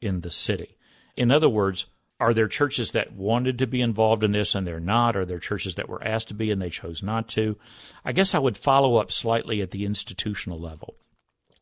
in 0.00 0.20
the 0.20 0.30
city. 0.30 0.76
In 1.16 1.30
other 1.30 1.48
words, 1.48 1.86
are 2.20 2.32
there 2.32 2.48
churches 2.48 2.92
that 2.92 3.12
wanted 3.12 3.58
to 3.58 3.66
be 3.66 3.80
involved 3.80 4.22
in 4.22 4.32
this 4.32 4.54
and 4.54 4.66
they're 4.66 4.80
not? 4.80 5.16
Are 5.16 5.24
there 5.24 5.38
churches 5.38 5.74
that 5.74 5.88
were 5.88 6.02
asked 6.02 6.28
to 6.28 6.34
be 6.34 6.50
and 6.50 6.62
they 6.62 6.70
chose 6.70 7.02
not 7.02 7.28
to? 7.28 7.58
I 8.04 8.12
guess 8.12 8.34
I 8.34 8.38
would 8.38 8.56
follow 8.56 8.96
up 8.96 9.10
slightly 9.10 9.60
at 9.60 9.72
the 9.72 9.84
institutional 9.84 10.58
level. 10.58 10.94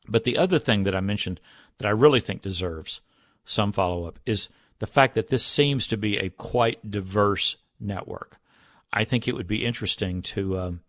But 0.06 0.24
the 0.24 0.36
other 0.36 0.58
thing 0.58 0.84
that 0.84 0.94
I 0.94 1.00
mentioned 1.00 1.40
that 1.78 1.86
I 1.86 1.90
really 1.90 2.20
think 2.20 2.42
deserves 2.42 3.00
some 3.44 3.72
follow 3.72 4.04
up 4.04 4.18
is 4.26 4.48
the 4.82 4.88
fact 4.88 5.14
that 5.14 5.28
this 5.28 5.46
seems 5.46 5.86
to 5.86 5.96
be 5.96 6.18
a 6.18 6.28
quite 6.28 6.90
diverse 6.90 7.56
network. 7.78 8.38
I 8.92 9.04
think 9.04 9.28
it 9.28 9.36
would 9.36 9.46
be 9.46 9.64
interesting 9.64 10.22
to 10.22 10.58
um, 10.58 10.80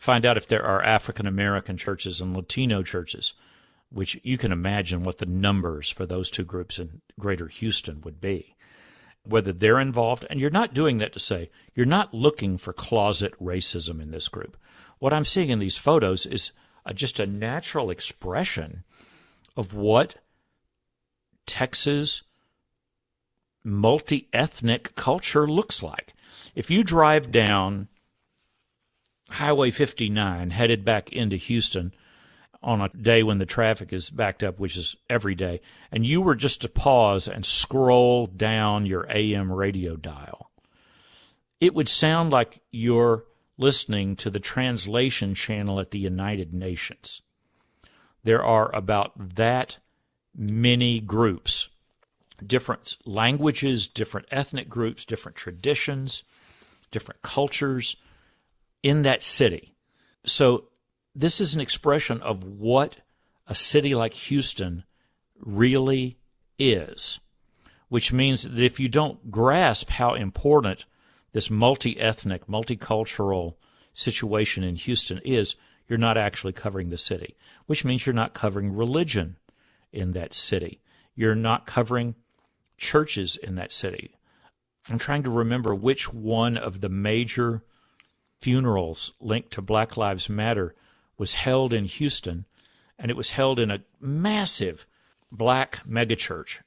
find 0.00 0.26
out 0.26 0.36
if 0.36 0.48
there 0.48 0.64
are 0.64 0.82
African 0.82 1.28
American 1.28 1.76
churches 1.76 2.20
and 2.20 2.36
Latino 2.36 2.82
churches, 2.82 3.34
which 3.90 4.18
you 4.24 4.36
can 4.36 4.50
imagine 4.50 5.04
what 5.04 5.18
the 5.18 5.26
numbers 5.26 5.88
for 5.88 6.04
those 6.04 6.32
two 6.32 6.42
groups 6.42 6.80
in 6.80 7.00
greater 7.16 7.46
Houston 7.46 8.00
would 8.00 8.20
be. 8.20 8.56
Whether 9.22 9.52
they're 9.52 9.78
involved, 9.78 10.26
and 10.28 10.40
you're 10.40 10.50
not 10.50 10.74
doing 10.74 10.98
that 10.98 11.12
to 11.12 11.20
say 11.20 11.48
you're 11.76 11.86
not 11.86 12.12
looking 12.12 12.58
for 12.58 12.72
closet 12.72 13.34
racism 13.40 14.02
in 14.02 14.10
this 14.10 14.26
group. 14.26 14.56
What 14.98 15.12
I'm 15.12 15.24
seeing 15.24 15.50
in 15.50 15.60
these 15.60 15.76
photos 15.76 16.26
is 16.26 16.50
a, 16.84 16.92
just 16.92 17.20
a 17.20 17.26
natural 17.26 17.88
expression 17.88 18.82
of 19.56 19.74
what 19.74 20.16
Texas 21.46 22.24
multi 23.64 24.28
ethnic 24.32 24.94
culture 24.94 25.46
looks 25.46 25.82
like. 25.82 26.14
If 26.54 26.70
you 26.70 26.84
drive 26.84 27.32
down 27.32 27.88
Highway 29.30 29.70
59 29.70 30.50
headed 30.50 30.84
back 30.84 31.10
into 31.12 31.36
Houston 31.36 31.92
on 32.62 32.80
a 32.80 32.88
day 32.90 33.22
when 33.22 33.38
the 33.38 33.46
traffic 33.46 33.92
is 33.92 34.10
backed 34.10 34.42
up, 34.42 34.58
which 34.58 34.76
is 34.76 34.94
every 35.08 35.34
day, 35.34 35.60
and 35.90 36.06
you 36.06 36.20
were 36.20 36.34
just 36.34 36.60
to 36.62 36.68
pause 36.68 37.26
and 37.26 37.44
scroll 37.44 38.26
down 38.26 38.86
your 38.86 39.06
AM 39.10 39.50
radio 39.50 39.96
dial, 39.96 40.50
it 41.60 41.74
would 41.74 41.88
sound 41.88 42.30
like 42.30 42.60
you're 42.70 43.24
listening 43.56 44.16
to 44.16 44.30
the 44.30 44.40
translation 44.40 45.34
channel 45.34 45.80
at 45.80 45.90
the 45.90 45.98
United 45.98 46.52
Nations. 46.52 47.22
There 48.24 48.44
are 48.44 48.74
about 48.74 49.36
that 49.36 49.78
many 50.36 51.00
groups, 51.00 51.68
different 52.46 52.96
languages, 53.04 53.86
different 53.88 54.26
ethnic 54.30 54.68
groups, 54.68 55.04
different 55.04 55.36
traditions, 55.36 56.22
different 56.90 57.22
cultures 57.22 57.96
in 58.82 59.02
that 59.02 59.22
city. 59.22 59.74
So 60.24 60.64
this 61.14 61.40
is 61.40 61.54
an 61.54 61.60
expression 61.60 62.20
of 62.22 62.44
what 62.44 62.98
a 63.46 63.54
city 63.54 63.94
like 63.94 64.14
Houston 64.14 64.84
really 65.38 66.18
is, 66.58 67.20
which 67.88 68.12
means 68.12 68.44
that 68.44 68.58
if 68.58 68.78
you 68.78 68.88
don't 68.88 69.30
grasp 69.30 69.90
how 69.90 70.14
important 70.14 70.84
this 71.32 71.50
multi 71.50 71.98
ethnic, 71.98 72.46
multicultural 72.46 73.54
situation 73.94 74.62
in 74.62 74.76
Houston 74.76 75.18
is, 75.24 75.56
you're 75.88 75.98
not 75.98 76.16
actually 76.16 76.52
covering 76.52 76.90
the 76.90 76.98
city, 76.98 77.36
which 77.66 77.84
means 77.84 78.06
you're 78.06 78.14
not 78.14 78.34
covering 78.34 78.74
religion 78.74 79.36
in 79.92 80.12
that 80.12 80.32
city. 80.32 80.80
You're 81.14 81.34
not 81.34 81.66
covering 81.66 82.14
churches 82.82 83.36
in 83.36 83.54
that 83.54 83.70
city. 83.72 84.16
I'm 84.90 84.98
trying 84.98 85.22
to 85.22 85.30
remember 85.30 85.72
which 85.72 86.12
one 86.12 86.58
of 86.58 86.80
the 86.80 86.88
major 86.88 87.62
funerals 88.40 89.12
linked 89.20 89.52
to 89.52 89.62
Black 89.62 89.96
Lives 89.96 90.28
Matter 90.28 90.74
was 91.16 91.34
held 91.34 91.72
in 91.72 91.84
Houston, 91.84 92.44
and 92.98 93.08
it 93.08 93.16
was 93.16 93.30
held 93.30 93.60
in 93.60 93.70
a 93.70 93.84
massive 94.00 94.84
black 95.30 95.80
megachurch. 95.88 96.58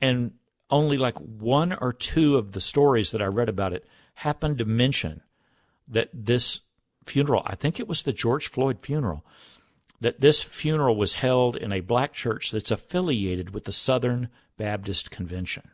And 0.00 0.32
only 0.68 0.98
like 0.98 1.18
one 1.18 1.72
or 1.72 1.92
two 1.92 2.36
of 2.36 2.50
the 2.50 2.60
stories 2.60 3.12
that 3.12 3.22
I 3.22 3.26
read 3.26 3.48
about 3.48 3.72
it 3.72 3.86
happened 4.14 4.58
to 4.58 4.64
mention 4.64 5.22
that 5.86 6.10
this 6.12 6.60
funeral, 7.06 7.42
I 7.46 7.54
think 7.54 7.78
it 7.78 7.86
was 7.86 8.02
the 8.02 8.12
George 8.12 8.48
Floyd 8.48 8.80
funeral, 8.80 9.24
that 10.02 10.20
this 10.20 10.42
funeral 10.42 10.96
was 10.96 11.14
held 11.14 11.56
in 11.56 11.72
a 11.72 11.80
black 11.80 12.12
church 12.12 12.50
that's 12.50 12.72
affiliated 12.72 13.54
with 13.54 13.64
the 13.64 13.72
Southern 13.72 14.28
Baptist 14.58 15.10
Convention. 15.12 15.70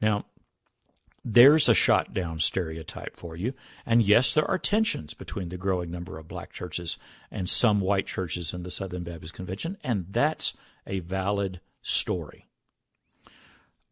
Now, 0.00 0.24
there's 1.22 1.68
a 1.68 1.74
shot 1.74 2.14
down 2.14 2.38
stereotype 2.40 3.16
for 3.16 3.36
you. 3.36 3.52
And 3.84 4.02
yes, 4.02 4.32
there 4.32 4.50
are 4.50 4.58
tensions 4.58 5.14
between 5.14 5.50
the 5.50 5.58
growing 5.58 5.90
number 5.90 6.18
of 6.18 6.28
black 6.28 6.52
churches 6.52 6.98
and 7.30 7.48
some 7.48 7.80
white 7.80 8.06
churches 8.06 8.54
in 8.54 8.62
the 8.62 8.70
Southern 8.70 9.04
Baptist 9.04 9.34
Convention, 9.34 9.76
and 9.84 10.06
that's 10.10 10.54
a 10.86 11.00
valid 11.00 11.60
story. 11.82 12.46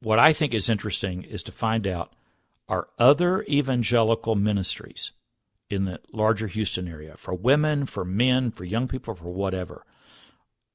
What 0.00 0.18
I 0.18 0.32
think 0.32 0.54
is 0.54 0.68
interesting 0.68 1.24
is 1.24 1.42
to 1.44 1.52
find 1.52 1.86
out 1.86 2.12
are 2.68 2.88
other 2.98 3.42
evangelical 3.44 4.34
ministries 4.34 5.12
in 5.72 5.84
the 5.84 6.00
larger 6.12 6.46
Houston 6.46 6.86
area 6.86 7.16
for 7.16 7.34
women, 7.34 7.86
for 7.86 8.04
men, 8.04 8.50
for 8.50 8.64
young 8.64 8.86
people, 8.86 9.14
for 9.14 9.32
whatever. 9.32 9.84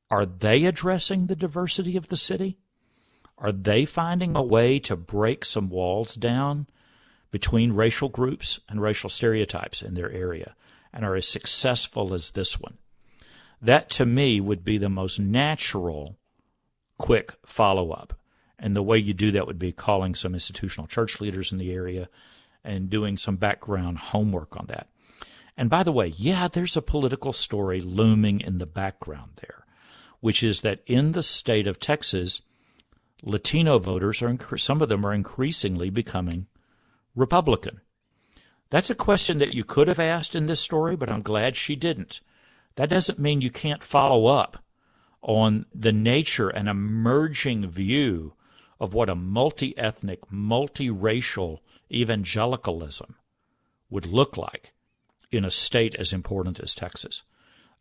Are 0.10 0.26
they 0.26 0.66
addressing 0.66 1.28
the 1.28 1.36
diversity 1.36 1.98
of 1.98 2.08
the 2.08 2.18
city? 2.18 2.58
Are 3.38 3.52
they 3.52 3.86
finding 3.86 4.36
a 4.36 4.44
way 4.44 4.80
to 4.80 4.96
break 4.96 5.46
some 5.46 5.70
walls 5.70 6.16
down 6.16 6.68
between 7.30 7.74
racial 7.74 8.10
groups 8.10 8.60
and 8.68 8.82
racial 8.82 9.10
stereotypes 9.10 9.82
in 9.82 9.94
their 9.94 10.12
area 10.12 10.56
and 10.92 11.06
are 11.06 11.16
as 11.16 11.28
successful 11.28 12.14
as 12.14 12.32
this 12.32 12.60
one? 12.60 12.78
That 13.62 13.90
to 13.92 14.06
me 14.06 14.40
would 14.40 14.64
be 14.64 14.78
the 14.78 14.90
most 14.90 15.20
natural, 15.20 16.18
quick 16.98 17.34
follow 17.46 17.92
up. 17.92 18.14
And 18.60 18.76
the 18.76 18.84
way 18.84 18.98
you 18.98 19.14
do 19.14 19.32
that 19.32 19.46
would 19.46 19.60
be 19.60 19.72
calling 19.72 20.16
some 20.16 20.34
institutional 20.34 20.88
church 20.88 21.22
leaders 21.22 21.52
in 21.52 21.60
the 21.60 21.72
area 21.72 22.10
and 22.64 22.90
doing 22.90 23.18
some 23.18 23.36
background 23.36 23.98
homework 23.98 24.58
on 24.58 24.66
that. 24.68 24.88
And 25.58 25.70
by 25.70 25.84
the 25.84 25.92
way, 25.92 26.08
yeah, 26.08 26.48
there's 26.48 26.78
a 26.78 26.82
political 26.82 27.34
story 27.34 27.82
looming 27.82 28.42
in 28.42 28.60
the 28.60 28.66
background 28.66 29.32
there, 29.38 29.66
which 30.20 30.44
is 30.44 30.62
that 30.62 30.82
in 30.86 31.14
the 31.14 31.24
state 31.24 31.66
of 31.68 31.80
Texas, 31.80 32.42
Latino 33.24 33.80
voters 33.80 34.22
are 34.22 34.38
some 34.58 34.82
of 34.82 34.90
them 34.90 35.06
are 35.06 35.14
increasingly 35.14 35.90
becoming 35.90 36.46
Republican. 37.16 37.82
That's 38.70 38.90
a 38.90 38.96
question 38.96 39.40
that 39.40 39.54
you 39.54 39.64
could 39.64 39.88
have 39.88 40.00
asked 40.00 40.36
in 40.36 40.46
this 40.46 40.60
story, 40.60 40.96
but 40.96 41.12
I'm 41.12 41.22
glad 41.22 41.56
she 41.56 41.76
didn't. 41.76 42.22
That 42.76 42.90
doesn't 42.90 43.18
mean 43.18 43.42
you 43.42 43.50
can't 43.50 43.84
follow 43.84 44.28
up 44.28 44.64
on 45.22 45.66
the 45.74 45.92
nature 45.92 46.50
and 46.50 46.70
emerging 46.70 47.68
view 47.70 48.34
of 48.80 48.94
what 48.94 49.10
a 49.10 49.16
multi 49.16 49.76
ethnic, 49.78 50.30
multiracial 50.30 51.60
evangelicalism 51.92 53.16
would 53.90 54.06
look 54.06 54.38
like 54.38 54.74
in 55.32 55.46
a 55.46 55.52
state 55.52 55.96
as 55.96 56.14
important 56.14 56.60
as 56.60 56.76
Texas. 56.76 57.24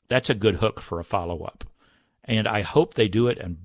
That's 0.09 0.31
a 0.31 0.35
good 0.35 0.57
hook 0.57 0.81
for 0.81 1.01
a 1.01 1.05
follow 1.05 1.43
up. 1.45 1.65
And 2.25 2.47
I 2.47 2.63
hope 2.63 2.95
they 2.95 3.09
do 3.09 3.29
it. 3.29 3.39
And 3.39 3.59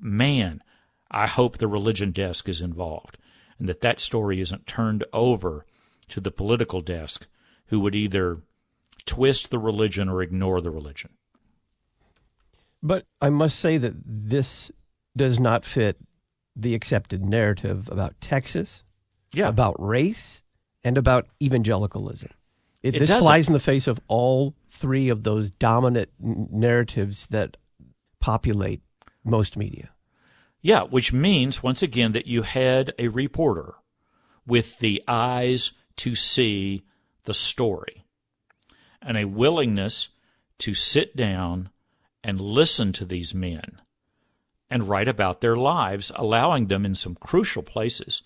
man, 0.00 0.62
I 1.10 1.26
hope 1.26 1.58
the 1.58 1.68
religion 1.68 2.12
desk 2.12 2.48
is 2.48 2.62
involved 2.62 3.18
and 3.58 3.68
that 3.68 3.80
that 3.82 4.00
story 4.00 4.40
isn't 4.40 4.66
turned 4.66 5.04
over 5.12 5.66
to 6.08 6.20
the 6.20 6.30
political 6.30 6.80
desk 6.80 7.26
who 7.66 7.80
would 7.80 7.94
either 7.94 8.40
twist 9.04 9.50
the 9.50 9.58
religion 9.58 10.08
or 10.08 10.22
ignore 10.22 10.60
the 10.60 10.70
religion. 10.70 11.10
But 12.82 13.06
I 13.20 13.30
must 13.30 13.58
say 13.58 13.78
that 13.78 13.94
this 14.04 14.72
does 15.16 15.38
not 15.38 15.64
fit 15.64 15.98
the 16.56 16.74
accepted 16.74 17.24
narrative 17.24 17.88
about 17.90 18.20
Texas, 18.20 18.82
yeah. 19.32 19.48
about 19.48 19.76
race, 19.78 20.42
and 20.82 20.96
about 20.96 21.28
evangelicalism. 21.42 22.30
It, 22.82 22.94
it 22.94 22.98
this 23.00 23.10
doesn't. 23.10 23.22
flies 23.22 23.48
in 23.48 23.52
the 23.52 23.60
face 23.60 23.86
of 23.86 24.00
all 24.08 24.54
three 24.70 25.08
of 25.08 25.22
those 25.22 25.50
dominant 25.50 26.10
narratives 26.18 27.26
that 27.28 27.56
populate 28.20 28.80
most 29.24 29.56
media. 29.56 29.90
Yeah, 30.62 30.82
which 30.82 31.12
means, 31.12 31.62
once 31.62 31.82
again, 31.82 32.12
that 32.12 32.26
you 32.26 32.42
had 32.42 32.92
a 32.98 33.08
reporter 33.08 33.74
with 34.46 34.78
the 34.78 35.02
eyes 35.06 35.72
to 35.96 36.14
see 36.14 36.82
the 37.24 37.34
story 37.34 38.04
and 39.02 39.16
a 39.16 39.24
willingness 39.24 40.08
to 40.58 40.74
sit 40.74 41.16
down 41.16 41.70
and 42.22 42.40
listen 42.40 42.92
to 42.92 43.04
these 43.04 43.34
men 43.34 43.80
and 44.68 44.88
write 44.88 45.08
about 45.08 45.40
their 45.40 45.56
lives, 45.56 46.12
allowing 46.14 46.66
them 46.66 46.84
in 46.84 46.94
some 46.94 47.14
crucial 47.14 47.62
places 47.62 48.22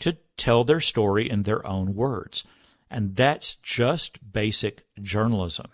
to 0.00 0.16
tell 0.36 0.64
their 0.64 0.80
story 0.80 1.28
in 1.28 1.42
their 1.42 1.66
own 1.66 1.94
words. 1.94 2.44
And 2.90 3.16
that's 3.16 3.56
just 3.56 4.32
basic 4.32 4.84
journalism. 5.02 5.66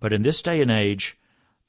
But 0.00 0.12
in 0.12 0.22
this 0.22 0.42
day 0.42 0.60
and 0.60 0.70
age, 0.70 1.16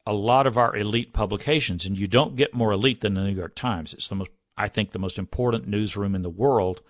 a 0.06 0.14
lot 0.14 0.48
of 0.48 0.58
our 0.58 0.76
elite 0.76 1.14
publications, 1.14 1.86
and 1.86 1.98
you 1.98 2.08
don't 2.08 2.36
get 2.36 2.54
more 2.54 2.72
elite 2.72 3.02
than 3.02 3.14
the 3.14 3.24
New 3.24 3.36
York 3.36 3.56
Times. 3.56 3.94
It's 3.94 4.08
the 4.08 4.16
most, 4.16 4.32
I 4.58 4.68
think, 4.68 4.92
the 4.92 5.00
most 5.00 5.20
important 5.20 5.68
newsroom 5.68 6.16
in 6.16 6.24
the 6.24 6.30
world, 6.30 6.82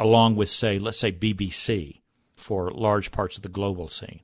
along 0.00 0.36
with, 0.36 0.48
say, 0.48 0.78
let's 0.78 0.98
say 0.98 1.12
BBC 1.12 2.00
for 2.34 2.70
large 2.70 3.12
parts 3.12 3.36
of 3.36 3.42
the 3.42 3.48
global 3.48 3.88
scene. 3.88 4.20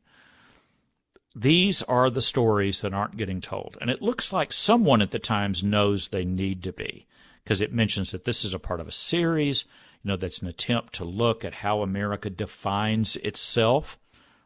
These 1.37 1.83
are 1.83 2.11
the 2.11 2.21
stories 2.21 2.81
that 2.81 2.93
aren't 2.93 3.17
getting 3.17 3.41
told. 3.41 3.79
And 3.81 3.89
it 3.89 4.03
looks 4.03 4.33
like 4.33 4.53
someone 4.53 5.01
at 5.01 5.11
the 5.11 5.21
Times 5.21 5.63
knows 5.63 6.09
they 6.09 6.25
need 6.25 6.63
to 6.65 6.73
be 6.73 7.07
because 7.45 7.61
it 7.61 7.73
mentions 7.73 8.11
that 8.11 8.25
this 8.25 8.45
is 8.45 8.55
a 8.55 8.59
part 8.59 8.81
of 8.81 8.89
a 8.89 8.93
series, 8.93 9.65
you 10.03 10.09
know, 10.09 10.17
that's 10.17 10.41
an 10.41 10.49
attempt 10.49 10.95
to 10.95 11.05
look 11.05 11.45
at 11.45 11.55
how 11.55 11.83
America 11.83 12.31
defines 12.31 13.17
itself. 13.17 13.99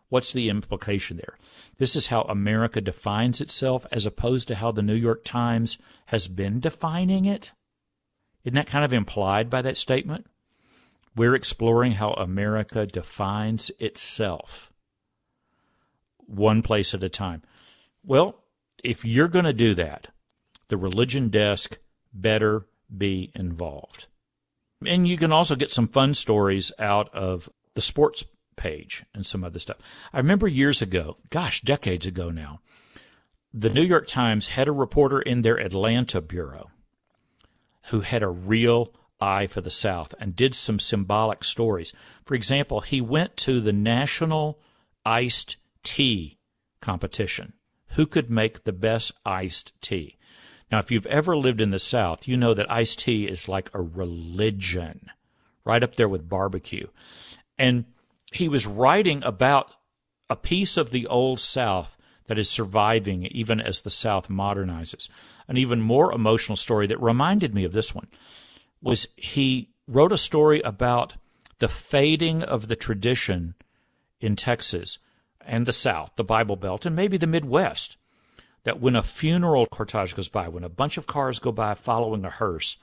What's 0.09 0.33
the 0.33 0.49
implication 0.49 1.17
there? 1.17 1.37
This 1.79 1.97
is 1.97 2.09
how 2.09 2.23
America 2.23 2.81
defines 2.81 3.41
itself 3.41 3.87
as 3.91 4.07
opposed 4.07 4.49
to 4.49 4.57
how 4.57 4.71
the 4.73 4.83
New 4.83 4.95
York 4.95 5.25
Times 5.25 5.79
has 6.07 6.29
been 6.29 6.61
defining 6.61 7.25
it. 7.25 7.53
Isn't 8.45 8.57
that 8.57 8.67
kind 8.67 8.85
of 8.85 8.93
implied 8.93 9.49
by 9.51 9.63
that 9.63 9.77
statement? 9.77 10.27
We're 11.17 11.35
exploring 11.35 11.93
how 11.93 12.11
America 12.13 12.87
defines 12.87 13.71
itself 13.79 14.73
one 16.27 16.63
place 16.63 16.95
at 16.95 17.05
a 17.05 17.09
time. 17.09 17.43
Well, 18.05 18.43
if 18.83 19.05
you're 19.05 19.29
going 19.29 19.45
to 19.45 19.53
do 19.53 19.75
that, 19.75 20.09
the 20.69 20.77
religion 20.77 21.29
desk 21.29 21.79
better 22.13 22.67
be 22.95 23.31
involved. 23.35 24.07
And 24.87 25.09
you 25.09 25.17
can 25.17 25.33
also 25.33 25.57
get 25.57 25.71
some 25.71 25.89
fun 25.89 26.15
stories 26.15 26.73
out 26.79 27.13
of 27.15 27.49
the 27.75 27.81
sports 27.81 28.25
page 28.57 29.05
and 29.15 29.27
some 29.27 29.45
other 29.45 29.59
stuff. 29.59 29.79
I 30.13 30.19
remember 30.19 30.47
years 30.47 30.83
ago, 30.83 31.17
gosh, 31.31 31.61
decades 31.63 32.07
ago 32.07 32.31
now, 32.31 32.61
the 33.53 33.71
New 33.71 33.83
York 33.83 34.07
Times 34.07 34.49
had 34.49 34.69
a 34.69 34.73
reporter 34.73 35.21
in 35.21 35.43
their 35.43 35.59
Atlanta 35.59 36.21
bureau 36.21 36.71
who 37.89 38.01
had 38.01 38.23
a 38.23 38.29
real 38.29 38.93
eye 39.21 39.47
for 39.47 39.61
the 39.61 39.71
South 39.71 40.15
and 40.19 40.35
did 40.35 40.55
some 40.55 40.79
symbolic 40.79 41.45
stories. 41.45 41.93
For 42.25 42.35
example, 42.35 42.81
he 42.81 43.01
went 43.01 43.37
to 43.39 43.61
the 43.61 43.73
National 43.73 44.61
Iced 45.05 45.57
Tea 45.83 46.39
competition. 46.81 47.55
Who 47.91 48.07
could 48.07 48.31
make 48.31 48.65
the 48.65 48.73
best 48.73 49.13
iced 49.25 49.73
tea? 49.81 50.17
Now, 50.71 50.79
if 50.79 50.91
you've 50.91 51.07
ever 51.07 51.37
lived 51.37 51.61
in 51.61 51.71
the 51.71 51.79
South, 51.79 52.27
you 52.27 52.37
know 52.37 52.55
that 52.55 52.71
iced 52.71 53.01
tea 53.01 53.27
is 53.27 53.49
like 53.49 53.71
a 53.73 53.83
religion, 53.83 55.11
right 55.65 55.83
up 55.83 55.97
there 55.97 56.09
with 56.09 56.29
barbecue. 56.29 56.89
And 57.59 57.85
he 58.33 58.49
was 58.49 58.67
writing 58.67 59.23
about 59.25 59.75
a 60.29 60.37
piece 60.37 60.77
of 60.77 60.91
the 60.91 61.07
old 61.07 61.39
South 61.39 61.97
that 62.27 62.39
is 62.39 62.49
surviving 62.49 63.27
even 63.27 63.61
as 63.61 63.83
the 63.83 63.91
South 63.91 64.29
modernizes. 64.29 65.09
An 65.47 65.57
even 65.57 65.81
more 65.81 66.13
emotional 66.13 66.57
story 66.57 66.87
that 66.87 67.01
reminded 67.01 67.55
me 67.55 67.65
of 67.65 67.73
this 67.73 67.95
one 67.95 68.09
was 68.81 69.07
he 69.17 69.71
wrote 69.87 70.13
a 70.13 70.19
story 70.19 70.61
about 70.63 71.15
the 71.59 71.69
fading 71.69 72.43
of 72.43 72.69
the 72.69 72.77
tradition 72.77 73.55
in 74.21 74.37
Texas 74.37 74.99
and 75.41 75.67
the 75.67 75.73
South, 75.73 76.13
the 76.17 76.25
Bible 76.25 76.57
Belt, 76.57 76.87
and 76.87 76.97
maybe 76.97 77.17
the 77.17 77.27
Midwest. 77.27 77.97
That 78.65 78.81
when 78.81 78.97
a 78.97 79.03
funeral 79.03 79.67
cortege 79.67 80.15
goes 80.15 80.29
by, 80.29 80.49
when 80.49 80.65
a 80.65 80.69
bunch 80.69 80.97
of 80.97 81.07
cars 81.07 81.39
go 81.39 81.53
by 81.53 81.75
following 81.75 82.25
a 82.25 82.31
hearse, 82.31 82.77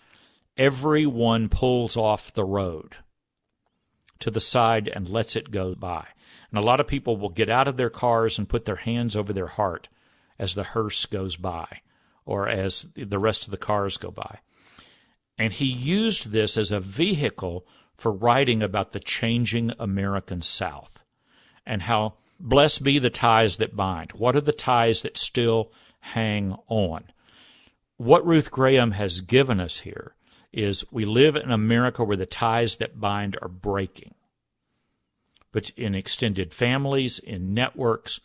everyone 0.58 1.50
pulls 1.50 1.98
off 1.98 2.34
the 2.34 2.46
road 2.46 2.96
to 4.20 4.32
the 4.32 4.40
side 4.40 4.88
and 4.88 5.10
lets 5.10 5.36
it 5.36 5.52
go 5.52 5.76
by. 5.76 6.06
And 6.50 6.60
a 6.60 6.66
lot 6.66 6.80
of 6.80 6.88
people 6.88 7.18
will 7.18 7.30
get 7.30 7.50
out 7.50 7.68
of 7.68 7.78
their 7.78 7.90
cars 7.90 8.38
and 8.38 8.48
put 8.48 8.66
their 8.66 8.76
hands 8.78 9.16
over 9.16 9.34
their 9.34 9.48
heart 9.48 9.90
as 10.38 10.54
the 10.54 10.64
hearse 10.64 11.06
goes 11.06 11.36
by 11.36 11.82
or 12.26 12.48
as 12.48 12.88
the 12.96 13.20
rest 13.20 13.46
of 13.46 13.52
the 13.52 13.58
cars 13.58 13.98
go 13.98 14.12
by. 14.12 14.40
And 15.38 15.54
he 15.54 15.66
used 15.66 16.32
this 16.32 16.58
as 16.58 16.72
a 16.72 16.80
vehicle 16.80 17.66
for 17.98 18.12
writing 18.12 18.62
about 18.62 18.92
the 18.92 19.00
changing 19.00 19.74
American 19.80 20.42
South 20.42 21.04
and 21.66 21.84
how 21.84 22.16
blessed 22.42 22.84
be 22.84 23.00
the 23.00 23.10
ties 23.10 23.58
that 23.58 23.76
bind. 23.76 24.12
What 24.14 24.36
are 24.36 24.42
the 24.42 24.52
ties 24.52 25.02
that 25.02 25.18
still 25.18 25.72
hang 26.00 26.56
on? 26.68 27.06
What 27.98 28.26
Ruth 28.26 28.52
Graham 28.52 28.92
has 28.92 29.22
given 29.22 29.60
us 29.60 29.80
here 29.80 30.16
is 30.52 30.86
we 30.92 31.06
live 31.06 31.36
in 31.36 31.52
America 31.52 32.04
where 32.04 32.18
the 32.18 32.26
ties 32.26 32.78
that 32.78 33.00
bind 33.00 33.38
are 33.42 33.48
breaking. 33.48 34.14
But 35.52 35.70
in 35.72 35.96
extended 35.96 36.54
families, 36.54 37.20
in 37.20 37.54
networks, 37.54 38.20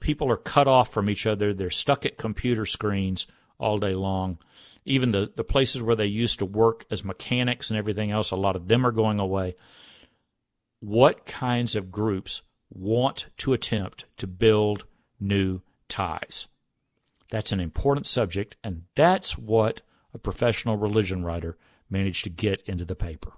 people 0.00 0.30
are 0.30 0.36
cut 0.36 0.68
off 0.68 0.92
from 0.92 1.08
each 1.08 1.26
other. 1.26 1.54
They're 1.54 1.70
stuck 1.70 2.04
at 2.04 2.18
computer 2.18 2.66
screens 2.66 3.26
all 3.58 3.78
day 3.78 3.94
long. 3.94 4.38
Even 4.84 5.10
the, 5.10 5.32
the 5.34 5.44
places 5.44 5.82
where 5.82 5.96
they 5.96 6.06
used 6.06 6.38
to 6.38 6.46
work 6.46 6.86
as 6.90 7.04
mechanics 7.04 7.70
and 7.70 7.78
everything 7.78 8.10
else, 8.10 8.30
a 8.30 8.36
lot 8.36 8.56
of 8.56 8.68
them 8.68 8.86
are 8.86 8.92
going 8.92 9.20
away. 9.20 9.56
What 10.80 11.26
kinds 11.26 11.74
of 11.74 11.90
groups 11.90 12.42
want 12.76 13.28
to 13.38 13.52
attempt 13.52 14.04
to 14.18 14.26
build 14.26 14.84
new 15.18 15.60
ties? 15.88 16.48
That's 17.30 17.52
an 17.52 17.60
important 17.60 18.06
subject, 18.06 18.56
and 18.62 18.84
that's 18.94 19.36
what 19.36 19.80
a 20.14 20.18
professional 20.18 20.76
religion 20.76 21.24
writer 21.24 21.56
managed 21.90 22.24
to 22.24 22.30
get 22.30 22.62
into 22.62 22.84
the 22.84 22.94
paper. 22.94 23.32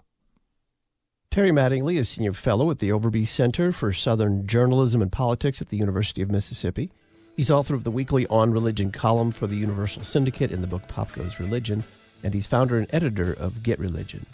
Terry 1.31 1.51
Mattingly 1.51 1.99
is 1.99 2.09
Senior 2.09 2.33
Fellow 2.33 2.71
at 2.71 2.79
the 2.79 2.89
Overby 2.91 3.27
Center 3.27 3.71
for 3.71 3.93
Southern 3.93 4.47
Journalism 4.47 5.03
and 5.03 5.13
Politics 5.13 5.61
at 5.61 5.69
the 5.69 5.77
University 5.77 6.23
of 6.23 6.31
Mississippi. 6.31 6.91
He's 7.37 7.51
author 7.51 7.75
of 7.75 7.85
the 7.85 7.91
weekly 7.91 8.27
On 8.29 8.51
Religion 8.51 8.91
column 8.91 9.31
for 9.31 9.47
the 9.47 9.57
Universal 9.57 10.05
Syndicate 10.05 10.51
in 10.51 10.61
the 10.61 10.67
book 10.67 10.89
Pop 10.89 11.13
Goes 11.13 11.39
Religion, 11.39 11.85
and 12.25 12.35
he's 12.35 12.47
founder 12.47 12.79
and 12.79 12.87
editor 12.91 13.33
of 13.35 13.63
Get 13.63 13.79
Religion. 13.79 14.27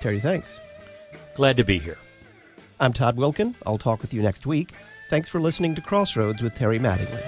Terry, 0.00 0.20
thanks. 0.20 0.60
Glad 1.34 1.56
to 1.56 1.64
be 1.64 1.78
here. 1.78 1.98
I'm 2.80 2.92
Todd 2.92 3.16
Wilken. 3.16 3.54
I'll 3.66 3.78
talk 3.78 4.02
with 4.02 4.14
you 4.14 4.22
next 4.22 4.46
week. 4.46 4.72
Thanks 5.10 5.28
for 5.28 5.40
listening 5.40 5.74
to 5.74 5.80
Crossroads 5.80 6.42
with 6.42 6.54
Terry 6.54 6.78
Mattingly. 6.78 7.22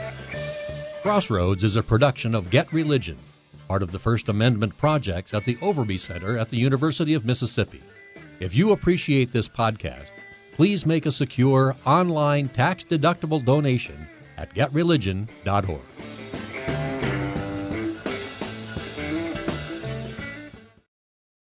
Crossroads 1.03 1.65
is 1.65 1.77
a 1.77 1.83
production 1.83 2.35
of 2.35 2.51
Get 2.51 2.73
Religion, 2.73 3.17
part 3.69 3.83
of 3.83 3.91
the 3.91 3.99
First 3.99 4.29
Amendment 4.29 4.77
projects 4.77 5.33
at 5.35 5.45
the 5.45 5.57
Overby 5.57 5.99
Center 5.99 6.39
at 6.39 6.51
the 6.51 6.59
University 6.59 7.15
of 7.15 7.25
Mississippi. 7.25 7.83
If 8.39 8.55
you 8.55 8.73
appreciate 8.73 9.33
this 9.33 9.49
podcast, 9.49 10.13
please 10.53 10.87
make 10.87 11.07
a 11.07 11.11
secure 11.11 11.75
online 11.87 12.49
tax 12.49 12.85
deductible 12.85 13.45
donation 13.45 14.07
at 14.37 14.55
getreligion.org. 14.55 15.81